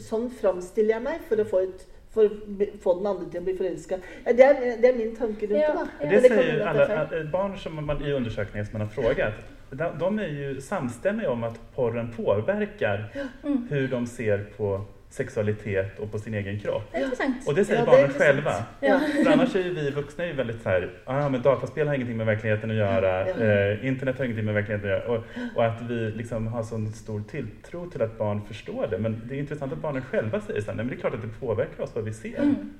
[0.00, 1.82] sånn framstiller jeg meg for å få, et,
[2.14, 3.98] for å få den andre til å bli forelska.
[4.24, 4.46] Ja, det,
[4.80, 5.82] det er min tanke rundt Ja, det.
[5.82, 6.06] da.
[6.14, 6.20] ja.
[6.20, 9.34] Det kan säger at er alla barn som man, i undersökningar som man har frågat.
[9.70, 13.08] De, de är ju samstämmiga om att porren påverkar
[13.42, 13.66] Mm.
[13.70, 14.80] hur de ser på
[15.16, 16.82] sexualitet och på sin egen kropp.
[16.92, 17.04] Er.
[17.46, 18.52] Och det säger Ja, det är barnen själva.
[18.80, 19.00] Ja.
[19.24, 22.16] För annars är ju vi vuxna ju väldigt så här, ah, men dataspel har ingenting
[22.16, 23.34] med verkligheten att göra, Ja.
[23.44, 25.08] eh, internet har ingenting med verkligheten att göra.
[25.18, 25.24] Och,
[25.56, 28.98] och att vi liksom har sån stor tilltro till att barn förstår det.
[28.98, 31.14] Men det är intressant att barnen själva säger så här, nej men det är klart
[31.14, 32.38] att det påverkar oss vad vi ser.
[32.42, 32.72] Mm.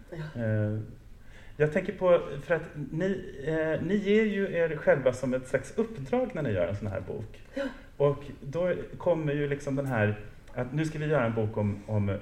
[0.75, 0.81] Eh,
[1.59, 5.73] Jag tänker på, för att ni, eh, ni ger ju er själva som ett slags
[5.77, 7.41] uppdrag när ni gör en sån här bok.
[7.97, 10.15] Och då kommer ju liksom den här,
[10.57, 12.17] att nu ska vi göra en bok om, om eh,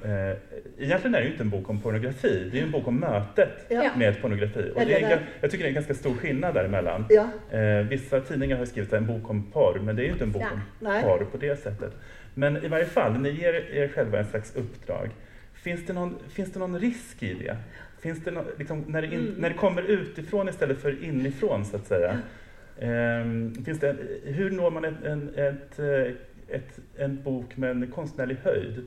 [0.79, 2.97] egentligen är det ju inte en bok om pornografi, det är ju en bok om
[3.01, 3.91] mötet Ja.
[3.97, 4.73] med pornografi.
[4.75, 7.07] Och det är, en jag tycker det är en ganska stor skillnad däremellan.
[7.09, 7.29] Ja.
[7.59, 10.33] Eh, vissa tidningar har skrivit en bok om porr, men det är ju inte en
[10.33, 10.49] bok Ja.
[10.53, 11.03] om Nej.
[11.03, 11.93] porr på det sättet.
[12.35, 15.11] Men i varje fall, ni ger er själva en slags uppdrag.
[15.55, 17.57] Finns det någon, finns det någon risk i det?
[18.01, 19.35] Finns det någon, liksom, när, det in, Mm.
[19.39, 22.19] när det kommer utifrån istället för inifrån, så att säga.
[22.79, 23.25] Eh,
[23.65, 25.79] finns det, hur når man ett, en, ett,
[26.55, 28.87] eh, ett, en bok med en konstnärlig höjd?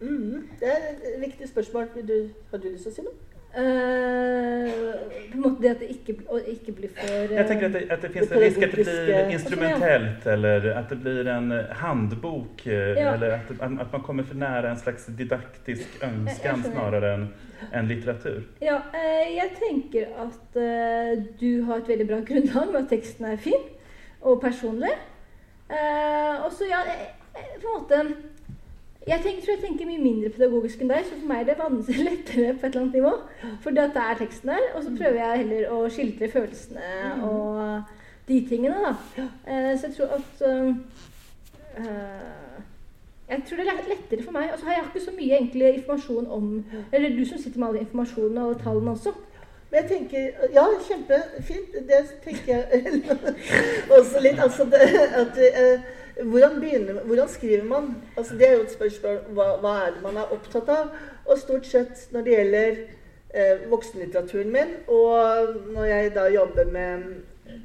[0.00, 1.88] Mm, det er et viktig spørsmål.
[2.08, 3.16] Du, har du lyst til å si noe?
[3.48, 4.92] Uh,
[5.30, 6.14] på en måte det at det ikke,
[6.52, 8.84] ikke blir for uh, Jeg tenker at det, at det finnes en risk at det
[8.84, 13.14] blir instrumentelt, eller at det blir en handbok eh, Ja.
[13.14, 17.28] eller at, att att man kommer for nære en slags didaktisk ønskan snarere enn än,
[17.72, 18.42] än litteratur.
[18.60, 23.24] Ja, uh, jeg tenker at eh, du har et veldig bra grunnlag med at teksten
[23.32, 23.64] er fin
[24.20, 24.92] og personlig.
[25.68, 28.02] Eh, og så, ja, jeg, jeg, på en måte
[29.08, 31.54] jeg tenker, tror jeg tenker mye mindre pedagogisk enn deg, så for meg er det
[31.58, 33.12] vanskelig lettere på et eller annet nivå.
[33.64, 36.90] For dette det er teksten der, og så prøver jeg heller å skildre følelsene
[37.24, 37.94] og
[38.28, 38.92] de tingene, da.
[39.48, 40.74] Uh, så jeg tror at eh,
[43.28, 44.50] Jeg tror det er lettere for meg.
[44.52, 46.44] Og så har jeg ikke så mye egentlig informasjon om
[46.92, 49.12] Eller du som sitter med all informasjonen og tallene også.
[49.70, 51.72] Men jeg tenker Ja, kjempefint.
[51.88, 52.92] Det tenker jeg
[53.98, 54.40] også litt.
[54.40, 54.80] Altså det,
[55.22, 55.80] at eh,
[56.24, 57.94] hvordan, begynner, hvordan skriver man?
[58.16, 60.94] Altså Det er jo et spørsmål hva, hva er det man er opptatt av?
[61.26, 62.78] Og stort sett når det gjelder
[63.34, 67.04] eh, voksenlitteraturen min, og når jeg da jobber med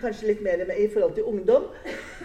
[0.01, 1.65] kanskje litt mer med, i forhold til ungdom,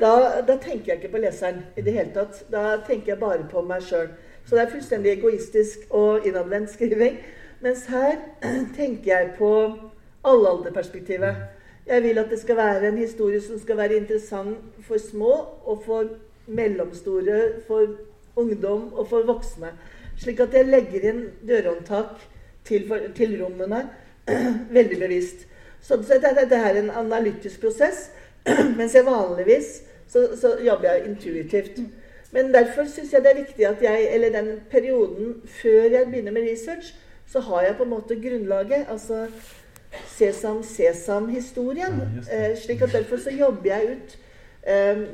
[0.00, 2.42] da, da tenker jeg ikke på leseren i det hele tatt.
[2.50, 4.10] Da tenker jeg bare på meg sjøl.
[4.46, 7.18] Så det er fullstendig egoistisk og innadvendt skriving.
[7.60, 8.16] Mens her
[8.76, 9.52] tenker jeg på
[10.24, 11.36] allealderperspektivet.
[11.86, 15.32] Jeg vil at det skal være en historie som skal være interessant for små
[15.64, 16.04] og for
[16.46, 17.86] mellomstore, for
[18.36, 19.72] ungdom og for voksne.
[20.18, 22.20] Slik at jeg legger inn dørhåndtak
[22.64, 23.88] til, til rommene
[24.78, 25.46] veldig bevisst.
[25.82, 28.08] Sånn sett er dette her en analytisk prosess,
[28.78, 31.82] mens jeg vanligvis så, så jobber jeg intuitivt.
[32.32, 36.34] Men derfor syns jeg det er viktig at jeg, eller den perioden før jeg begynner
[36.34, 36.94] med research,
[37.28, 38.86] så har jeg på en måte grunnlaget.
[38.88, 39.26] Altså
[40.06, 42.00] Sesam Sesam-historien.
[42.32, 44.18] Eh, slik at derfor så jobber jeg ut
[44.62, 45.04] eh,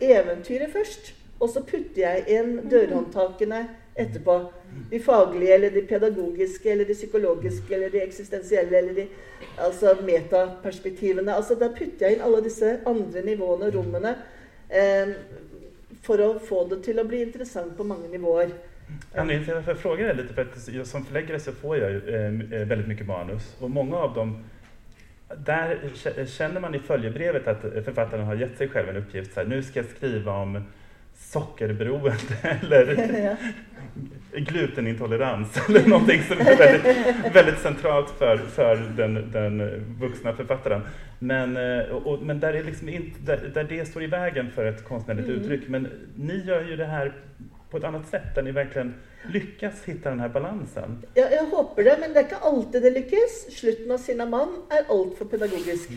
[0.00, 1.14] eventyret først.
[1.40, 3.64] Og så putter jeg inn dørhåndtakene
[3.96, 4.36] etterpå.
[4.90, 9.06] De faglige, eller de pedagogiske, eller de psykologiske, eller de eksistensielle, eller de
[9.58, 11.34] altså metaperspektivene.
[11.34, 14.14] Altså Da putter jeg inn alle disse andre nivåene og rommene
[14.68, 15.16] eh,
[16.02, 18.52] for å få det til å bli interessant på mange nivåer.
[19.14, 22.30] Anledningen till att jag frågar är lite för att som förläggare så får jag eh,
[22.66, 24.44] väldigt mycket manus och många av dem
[25.36, 25.78] där
[26.26, 29.34] känner man i följebrevet att författaren har gett sig själv en uppgift.
[29.34, 30.64] Så här, nu ska jag skriva om
[31.14, 32.14] sockerberoende
[32.62, 33.36] eller ja.
[34.40, 40.82] glutenintolerans eller någonting som är väldigt, väldigt centralt för, för den, den vuxna författaren.
[41.18, 44.64] Men, eh, och- men där, är liksom inte, där, där det står i vägen för
[44.64, 45.40] ett konstnärligt Mm.
[45.40, 45.68] uttryck.
[45.68, 47.12] Men ni gör ju det här
[47.70, 48.94] på ett annet sett där ni verkligen
[49.32, 51.02] lyckas hitta den här balansen.
[51.14, 53.36] Ja, jeg håper det, men det er ikke alltid det lykkes.
[53.58, 55.92] Slutten av Sinnamann er altfor pedagogisk.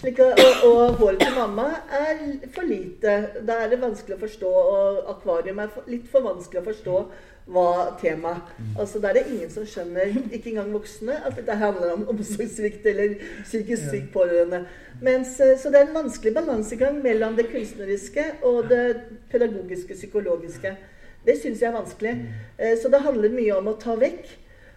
[0.00, 2.24] Slik, og, og håret til mamma er
[2.54, 3.14] for lite.
[3.46, 6.96] Da er det vanskelig å forstå, og akvarium er for, litt for vanskelig å forstå
[7.52, 11.92] hva temaet Altså, Da er det ingen som skjønner, ikke engang voksne, at dette handler
[11.92, 14.64] om omsorgssvikt eller psykisk syk pårørende.
[15.04, 18.84] Mens, eh, så det er en vanskelig balansegang mellom det kunstneriske og det
[19.30, 20.76] pedagogiske, psykologiske.
[21.26, 22.14] Det syns jeg er vanskelig.
[22.58, 24.26] Eh, Så det handler mye om å ta vekk.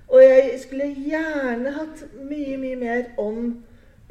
[0.07, 3.63] Og jeg skulle gjerne hatt mye, mye mer om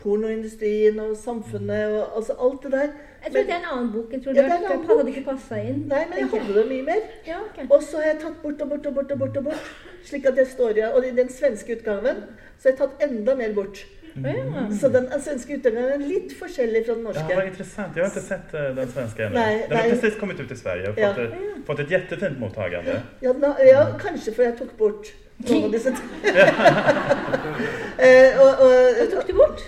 [0.03, 2.91] pornoindustrien og samfunnet og altså alt det der.
[3.25, 4.13] Jeg tror det er en annen bok.
[4.13, 5.81] Jeg tror Ja, det, er hadde ikke passa inn.
[5.89, 7.07] Nei, men jeg hadde det mye mer.
[7.27, 7.67] Ja, okay.
[7.71, 9.37] Og så har jeg tatt bort og bort og bort og bort.
[9.41, 9.71] Og bort,
[10.05, 10.93] slik at jeg står igjen.
[10.95, 12.23] Og i den svenske utgaven
[12.59, 13.83] så har jeg tatt enda mer bort.
[14.25, 14.77] Ja.
[14.81, 17.25] Så den svenske utgaven er litt forskjellig fra den norske.
[17.31, 17.97] Ja, vad intressant.
[17.97, 19.35] Jag har inte sett eh, den svenska ännu.
[19.69, 21.15] Den har precis kommit ut i Sverige og Ja.
[21.15, 23.01] fått, et, fått ett jättefint mottagande.
[23.21, 25.13] Ja, na, ja, kanskje for jeg tok bort
[25.49, 25.89] noen av disse
[27.99, 29.65] eh, og, Hva og, tok du bort?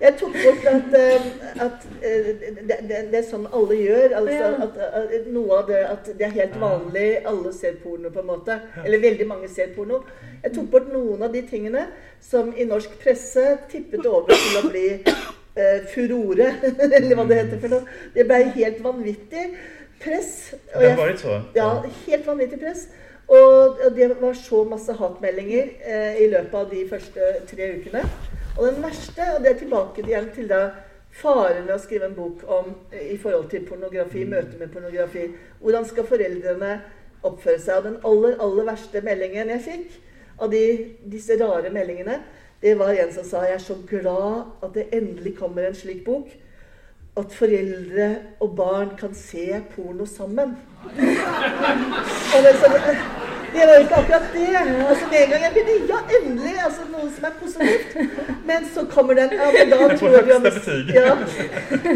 [0.00, 1.24] Jeg tok bort at, eh,
[1.64, 2.26] at eh,
[2.68, 4.12] det, det, det er sånn alle gjør.
[4.20, 4.50] Altså, Ja.
[4.66, 7.08] at, at noe av det at det er helt vanlig.
[7.26, 8.60] Alle ser porno, på en måte.
[8.84, 10.02] Eller veldig mange ser porno.
[10.44, 11.86] Jeg tok bort noen av de tingene
[12.22, 14.86] som i norsk presse tippet over til å bli
[15.58, 16.52] eh, furore,
[16.94, 17.98] eller hva det heter for noe.
[18.14, 19.48] Det ble helt vanvittig
[19.98, 20.54] press.
[20.74, 20.96] og jeg-
[21.58, 21.68] ja,
[22.06, 22.86] helt vanvittig press.
[23.28, 28.04] Og det var så masse hatmeldinger eh, i løpet av de første tre ukene.
[28.56, 30.62] Og den verste, og det er tilbake igjen til da
[31.18, 35.26] faren ved å skrive en bok om i forhold til pornografi, møte med pornografi.
[35.60, 36.72] Hvordan skal foreldrene
[37.26, 37.76] oppføre seg?
[37.76, 39.98] Og den aller, aller verste meldingen jeg fikk
[40.38, 40.64] av de,
[41.10, 42.20] disse rare meldingene,
[42.62, 46.00] det var en som sa jeg er så glad at det endelig kommer en slik
[46.06, 46.32] bok.
[47.18, 48.08] At foreldre
[48.42, 50.56] og barn kan se porno sammen.
[52.34, 52.96] Og det, så det,
[53.54, 54.48] det var jo ikke akkurat det.
[54.90, 56.54] Altså Med en gang jeg begynner Ja, endelig!
[56.66, 57.86] altså Noe som er positivt.
[58.48, 60.42] Men så kommer den ja, men da tror jeg vi har.
[60.98, 61.08] Ja,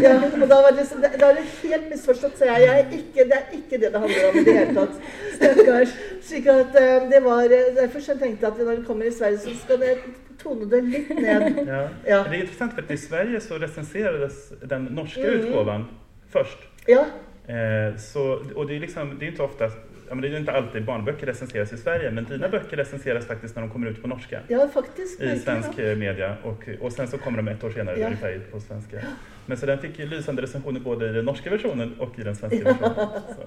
[0.05, 2.61] ja, og da var det, liksom- da er det helt misforstått, så jeg.
[2.67, 4.95] jeg ikke, det er ikke det det handler om i det hele tatt.
[5.35, 5.95] Stakkars.
[6.27, 9.11] Slik at um, det var eh, Derfor så tenkte jeg at når det kommer i
[9.11, 9.97] Sverige, så skal det
[10.43, 11.41] tone det litt ned.
[11.67, 11.81] Ja.
[12.07, 12.19] Ja.
[12.29, 14.33] Det er interessant, for i Sverige så recenserades
[14.69, 15.53] den norske Mm.
[15.53, 15.85] først.
[16.31, 16.59] först.
[16.87, 17.03] Ja.
[17.47, 20.37] Eh, så, och det är, liksom, det är inte ofta, ja, men det är ju
[20.37, 24.01] inte alltid barnböcker recenseras i Sverige, men dina böcker recenseras faktiskt när de kommer ut
[24.01, 24.39] på norska.
[24.47, 25.21] ja, faktisk.
[25.21, 25.79] I svensk nok.
[25.79, 28.05] eh, media och, och sen så kommer de ett år senare Ja.
[28.05, 28.97] ungefär på svenska.
[29.45, 32.35] Men så den fick ju lysande recensioner både i den norska versionen och i den
[32.35, 32.95] svenska versionen.
[33.29, 33.43] Så.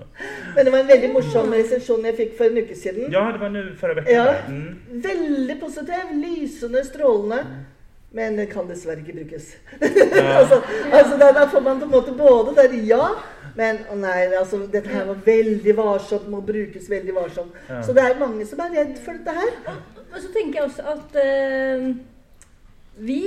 [0.57, 3.13] Men det var en veldig morsom recension jeg fikk for en uke siden.
[3.13, 4.15] Ja, det var nu förra veckan.
[4.15, 4.35] Ja.
[4.49, 4.77] Mm.
[4.91, 7.39] Veldig positiv, lysende, strålende.
[8.11, 9.49] Men det kan dessverre ikke brukes.
[9.81, 10.37] Ja.
[10.41, 10.61] altså,
[10.93, 13.09] altså da, da får man på en måte både det ja,
[13.57, 17.57] men å nei, altså, dette her var veldig varsomt, må brukes veldig varsomt.
[17.71, 17.81] Ja.
[17.85, 19.79] Så det er mange som er redd for dette her.
[20.11, 21.88] Og så tenker jeg også at eh,
[23.07, 23.23] vi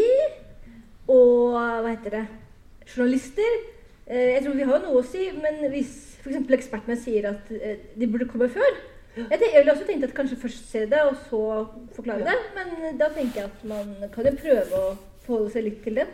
[1.09, 2.25] og hva heter det
[2.89, 3.49] journalister
[4.05, 6.45] eh, Jeg tror vi har noe å si, men hvis f.eks.
[6.59, 8.69] ekspertene sier at eh, de burde komme før
[9.19, 11.41] jeg, jeg ville også tenkt at kanskje først se det, og så
[11.95, 12.35] forklare det.
[12.55, 14.91] Men da tenker jeg at man kan jo prøve å
[15.29, 16.07] forholde seg litt til det.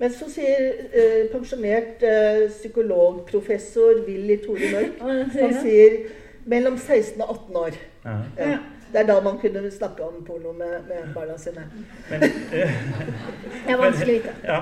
[0.00, 5.00] Men så sier eh, pensjonert eh, psykologprofessor Willy Tore Mørk
[5.34, 6.02] han sier
[6.50, 7.80] mellom 16 og 18 år.
[8.04, 8.20] Ja.
[8.38, 8.58] Ja.
[8.90, 11.62] Det er da man kunne snakke om porno med, med barna sine.
[12.10, 12.72] Men, eh,
[13.66, 14.32] Det er vanskelig å vite.
[14.52, 14.58] Ja,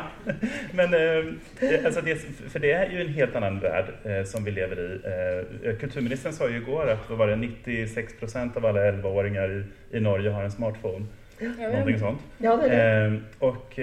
[0.76, 2.18] men eh, alltså det,
[2.52, 4.88] For det er jo en helt annen verden eh, som vi lever i.
[5.12, 9.62] Eh, kulturministern sa jo i går at var det, 96 procent av alle 11-åringer i,
[9.96, 11.08] i Norge har en smartphone.
[11.40, 12.20] Någonting sånt.
[12.38, 13.16] Ja, det er det.
[13.16, 13.78] Eh, och,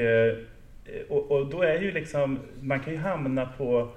[1.10, 3.89] och, och då är ju liksom, man kan ju hamna på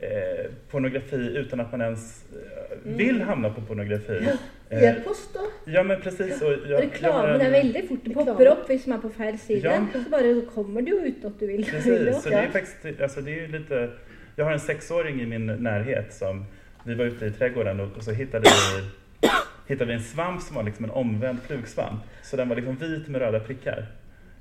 [0.00, 4.28] eh, pornografi utan att man ens eh, vill hamna på pornografi.
[4.70, 5.40] Eh, E-post, da?
[5.72, 6.42] ja men precis.
[6.42, 7.98] Och jag, jag Reklamen en- er veldig fort.
[8.04, 9.64] Det popper opp hvis man er på feil side.
[9.64, 9.86] Ja.
[9.92, 11.56] Så bare kommer det jo uten at du vil.
[11.56, 12.50] vil Precis, så det är Ja.
[12.50, 13.90] faktiskt, alltså det är ju lite,
[14.36, 16.44] jag har en sexåring i min närhet som,
[16.84, 19.28] vi var ute i trädgården och, och så hittade vi,
[19.66, 22.00] hittade vi en svamp som var liksom en omvänd flugsvamp.
[22.22, 23.86] Så den var liksom vit med röda prickar.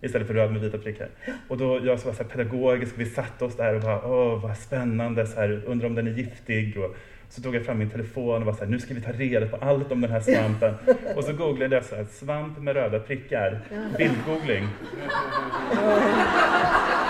[0.02, 1.08] Istället för röd med vita prickar.
[1.48, 4.42] Och då, jag som var så här pedagogisk, vi satte oss där och bara, åh
[4.42, 6.78] vad spännande, så här, undrar om den är giftig.
[6.78, 6.96] Och,
[7.30, 9.48] så tog jag fram min telefon och var så här, nu ska vi ta reda
[9.48, 10.74] på allt om den här svampen.
[11.16, 13.60] Och så googlade jag så här, svamp med röda prickar,
[13.98, 14.67] bildgoogling.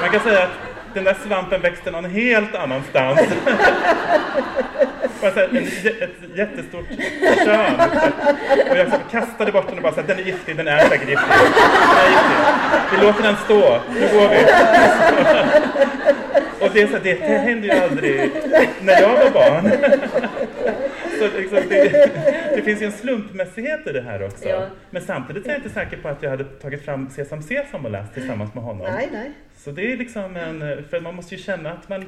[0.01, 0.51] Man kan säga att
[0.93, 3.20] den där svampen växte någon helt annanstans.
[5.22, 6.86] Bara så här, en, ett jättestort
[7.45, 7.76] kön.
[8.69, 10.67] Och jag så här kastade bort den och bara så här, den är giftig, den
[10.67, 11.30] är säkert giftig.
[11.30, 12.38] Den är giftig.
[12.91, 14.45] Vi låter den stå, nu går vi.
[16.61, 18.32] Och det, är så här, det, det hände ju aldrig
[18.82, 19.72] när jag var barn.
[21.19, 22.09] så liksom, det,
[22.55, 24.49] det finns ju en slumpmässighet i det här också.
[24.49, 24.67] Ja.
[24.89, 27.91] Men samtidigt är jag inte säker på att jag hade tagit fram Sesam Sesam och
[27.91, 28.93] läst tillsammans med honom.
[28.93, 29.32] Nei, nei.
[29.57, 32.05] Så det är liksom en, för man måste ju känna att, man,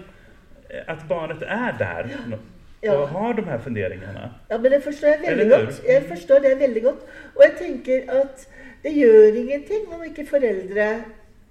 [0.87, 2.39] att barnet är där och
[2.83, 3.05] Ja.
[3.05, 4.29] har de her funderingene.
[4.49, 5.81] Ja, men det forstår jeg veldig godt.
[5.87, 7.03] Jeg forstår det veldig godt.
[7.35, 8.47] Og jeg tenker at
[8.83, 10.87] det gjør ingenting om ikke foreldre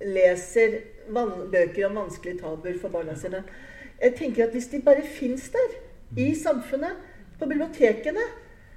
[0.05, 0.79] leser
[1.53, 3.43] bøker om vanskelige tabuer for barna sine.
[4.03, 5.75] Jeg tenker at hvis de bare fins der,
[6.17, 6.93] i samfunnet,
[7.39, 8.21] på bibliotekene,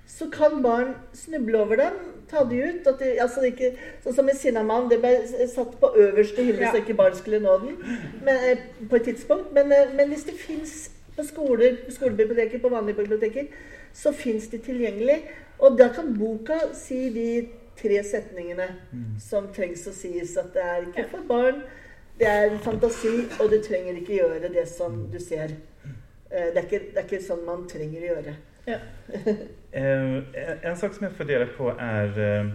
[0.07, 1.93] så kan barn snuble over dem,
[2.29, 2.87] ta de ut.
[2.87, 3.71] At de, altså ikke,
[4.03, 5.11] sånn som med Sinnamann, det ble
[5.51, 6.71] satt på øverste hylle Ja.
[6.71, 7.77] så ikke barn skulle nå den
[8.23, 8.57] men, eh,
[8.89, 9.53] på et tidspunkt.
[9.53, 13.45] Men, eh, men hvis det fins på skoler, på skolebiblioteker, på vanlige biblioteker,
[13.93, 15.21] så fins de tilgjengelig.
[15.59, 17.47] Og da kan boka si de
[17.79, 18.67] tre setningene
[19.19, 20.35] som trengs å sies.
[20.37, 21.61] At det er ikke for barn,
[22.19, 25.55] det er fantasi, og du trenger ikke gjøre det som du ser.
[26.31, 28.35] Eh, Det er ikke, det er ikke sånn man trenger å gjøre.
[28.67, 28.79] Ja.
[29.75, 30.23] Eh,
[30.63, 32.45] en- sak som jeg funderer på är eh,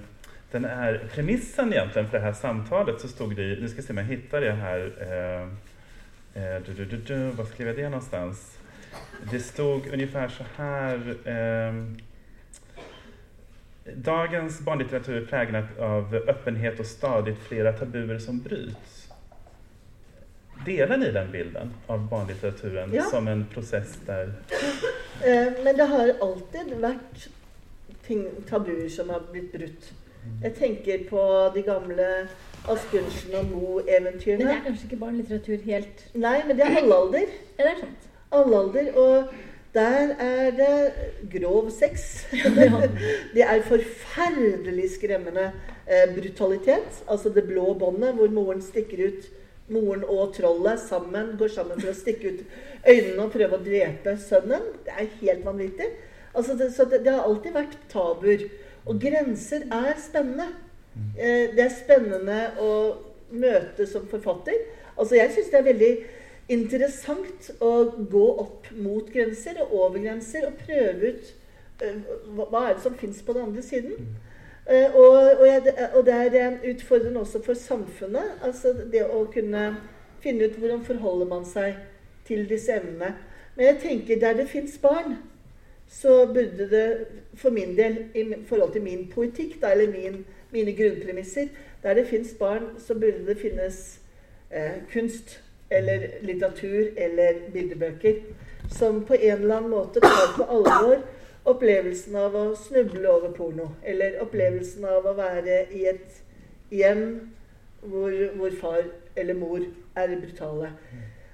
[0.52, 3.84] den här premissen egentligen för det här samtalet så stod det i, nu ska jeg
[3.84, 5.48] se om jag hittar det här, eh, eh,
[6.34, 8.58] du, du, du, du, var skrev jag det någonstans?
[9.30, 11.74] Det stod ungefär så här, eh,
[13.94, 19.08] dagens barnlitteratur är präglad av öppenhet och stadigt flera tabuer som bryts.
[20.66, 23.02] Delar ni den bilden av barnlitteraturen Ja.
[23.02, 24.32] som en process där
[25.24, 27.28] Eh, Men det har alltid vært
[28.06, 29.92] ting, tabuer som har blitt brutt.
[30.42, 32.28] Jeg tenker på de gamle
[32.68, 37.32] Asbjørnsen og Men det er kanskje ikke barnelitteratur helt Nei, men det er halvalder.
[37.58, 38.10] Ja, det er sant.
[38.30, 38.92] Allalder.
[38.94, 39.24] Og
[39.74, 40.92] der er det
[41.32, 42.26] grov sex.
[43.34, 45.52] det er forferdelig skremmende
[45.86, 47.04] eh, brutalitet.
[47.08, 49.30] Altså det blå båndet hvor moren stikker ut
[49.70, 52.40] Moren og trollet sammen går sammen for å stikke ut
[52.90, 54.64] øynene og prøve å drepe sønnen.
[54.82, 55.86] Det er helt vanvittig.
[56.34, 58.42] Altså det, så det, det har alltid vært tabuer.
[58.90, 60.48] Og grenser er spennende.
[61.16, 62.70] Eh, det er spennende å
[63.30, 64.56] møte som forfatter.
[64.96, 65.92] Altså jeg syns det er veldig
[66.50, 67.72] interessant å
[68.10, 71.30] gå opp mot grenser og over grenser og prøve ut
[71.84, 72.02] eh,
[72.34, 74.10] hva, er det som fins på den andre siden.
[74.66, 78.36] Eh, og, og, jeg, og det er utfordrende også for samfunnet.
[78.46, 79.72] Altså det å kunne
[80.20, 81.78] finne ut hvordan forholder man seg
[82.28, 83.14] til disse emnene.
[83.56, 85.16] Men jeg tenker der det fins barn,
[85.90, 90.20] så burde det for min del, i forhold til min poetikk, da, eller min,
[90.52, 91.48] mine grunnpremisser
[91.82, 94.00] Der det fins barn, så burde det finnes
[94.50, 95.40] eh, kunst
[95.70, 98.14] eller litteratur eller bildebøker
[98.70, 101.00] som på en eller annen måte tar på alvor
[101.48, 103.70] opplevelsen av å snuble over porno.
[103.82, 106.20] Eller opplevelsen av å være i et
[106.70, 107.04] hjem
[107.80, 108.82] hvor, hvor far
[109.16, 109.64] eller mor
[109.96, 110.72] er brutale.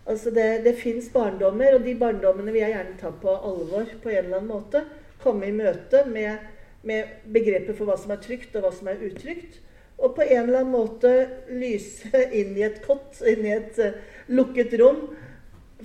[0.06, 4.12] Altså det, det fins barndommer, og de barndommene vil jeg gjerne ta på alvor på
[4.12, 4.84] en eller annen måte.
[5.22, 6.44] Komme i møte med,
[6.87, 9.61] med begrepet for hva som er trygt, og hva som er utrygt.
[9.97, 11.12] Og på en eller annen måte
[11.49, 13.97] lyse inn i et kott, inn i et eh,
[14.28, 15.07] lukket rom,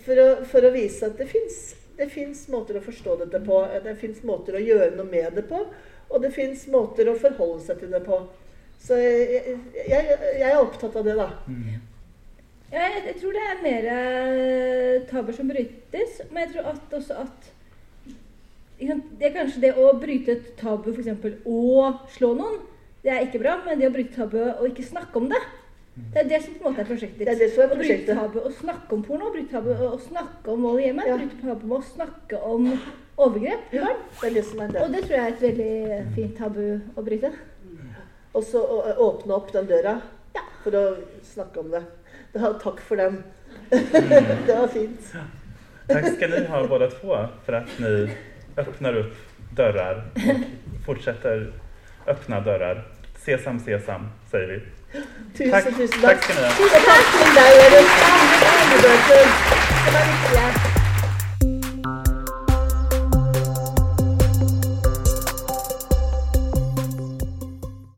[0.06, 1.28] for å, for å vise at det
[2.12, 3.62] fins måter å forstå dette på.
[3.86, 5.64] Det fins måter å gjøre noe med det på.
[6.12, 8.20] Og det fins måter å forholde seg til det på.
[8.82, 11.30] Så jeg, jeg, jeg er opptatt av det, da.
[12.72, 13.89] Ja, jeg, jeg tror det er mer
[15.12, 17.52] tabber som brytes, men jeg tror at også at
[18.82, 21.41] Det er kanskje det å bryte et tabu, f.eks.
[21.45, 22.59] å slå noen,
[23.05, 23.57] det er ikke bra.
[23.65, 25.41] Men det å bryte tabuet og ikke snakke om det,
[26.13, 27.27] det er det som på en måte er prosjektet ditt.
[27.27, 30.01] Det er det som er Å bryte tabu og snakke om porno, bryte tabu og
[30.07, 31.17] snakke om vold i hjemmet, Ja.
[31.19, 32.69] bryte tabu med å snakke om
[33.17, 33.99] overgrep barn.
[34.21, 34.82] Det er det som er det.
[34.82, 36.63] Og det tror jeg er et veldig fint tabu
[36.95, 37.32] å bryte.
[38.34, 38.63] Og så
[38.97, 40.01] åpne opp den døra
[40.34, 40.41] Ja.
[40.63, 40.84] for å
[41.23, 41.84] snakke om det.
[42.34, 43.23] Da, takk for den.
[43.71, 45.11] det var fint.
[45.88, 48.07] Tack ska ni ha båda två för att ni
[48.58, 49.16] öppnar upp
[49.56, 51.52] dörrar och fortsätter
[52.08, 52.84] öppna dörrar.
[53.26, 54.62] Sesam, sesam, säger vi.
[55.38, 56.24] Tusen, Tack, tusen tack takk.
[56.24, 56.54] ska ni ha.
[56.54, 57.30] Det var til
[59.86, 60.80] det var Andre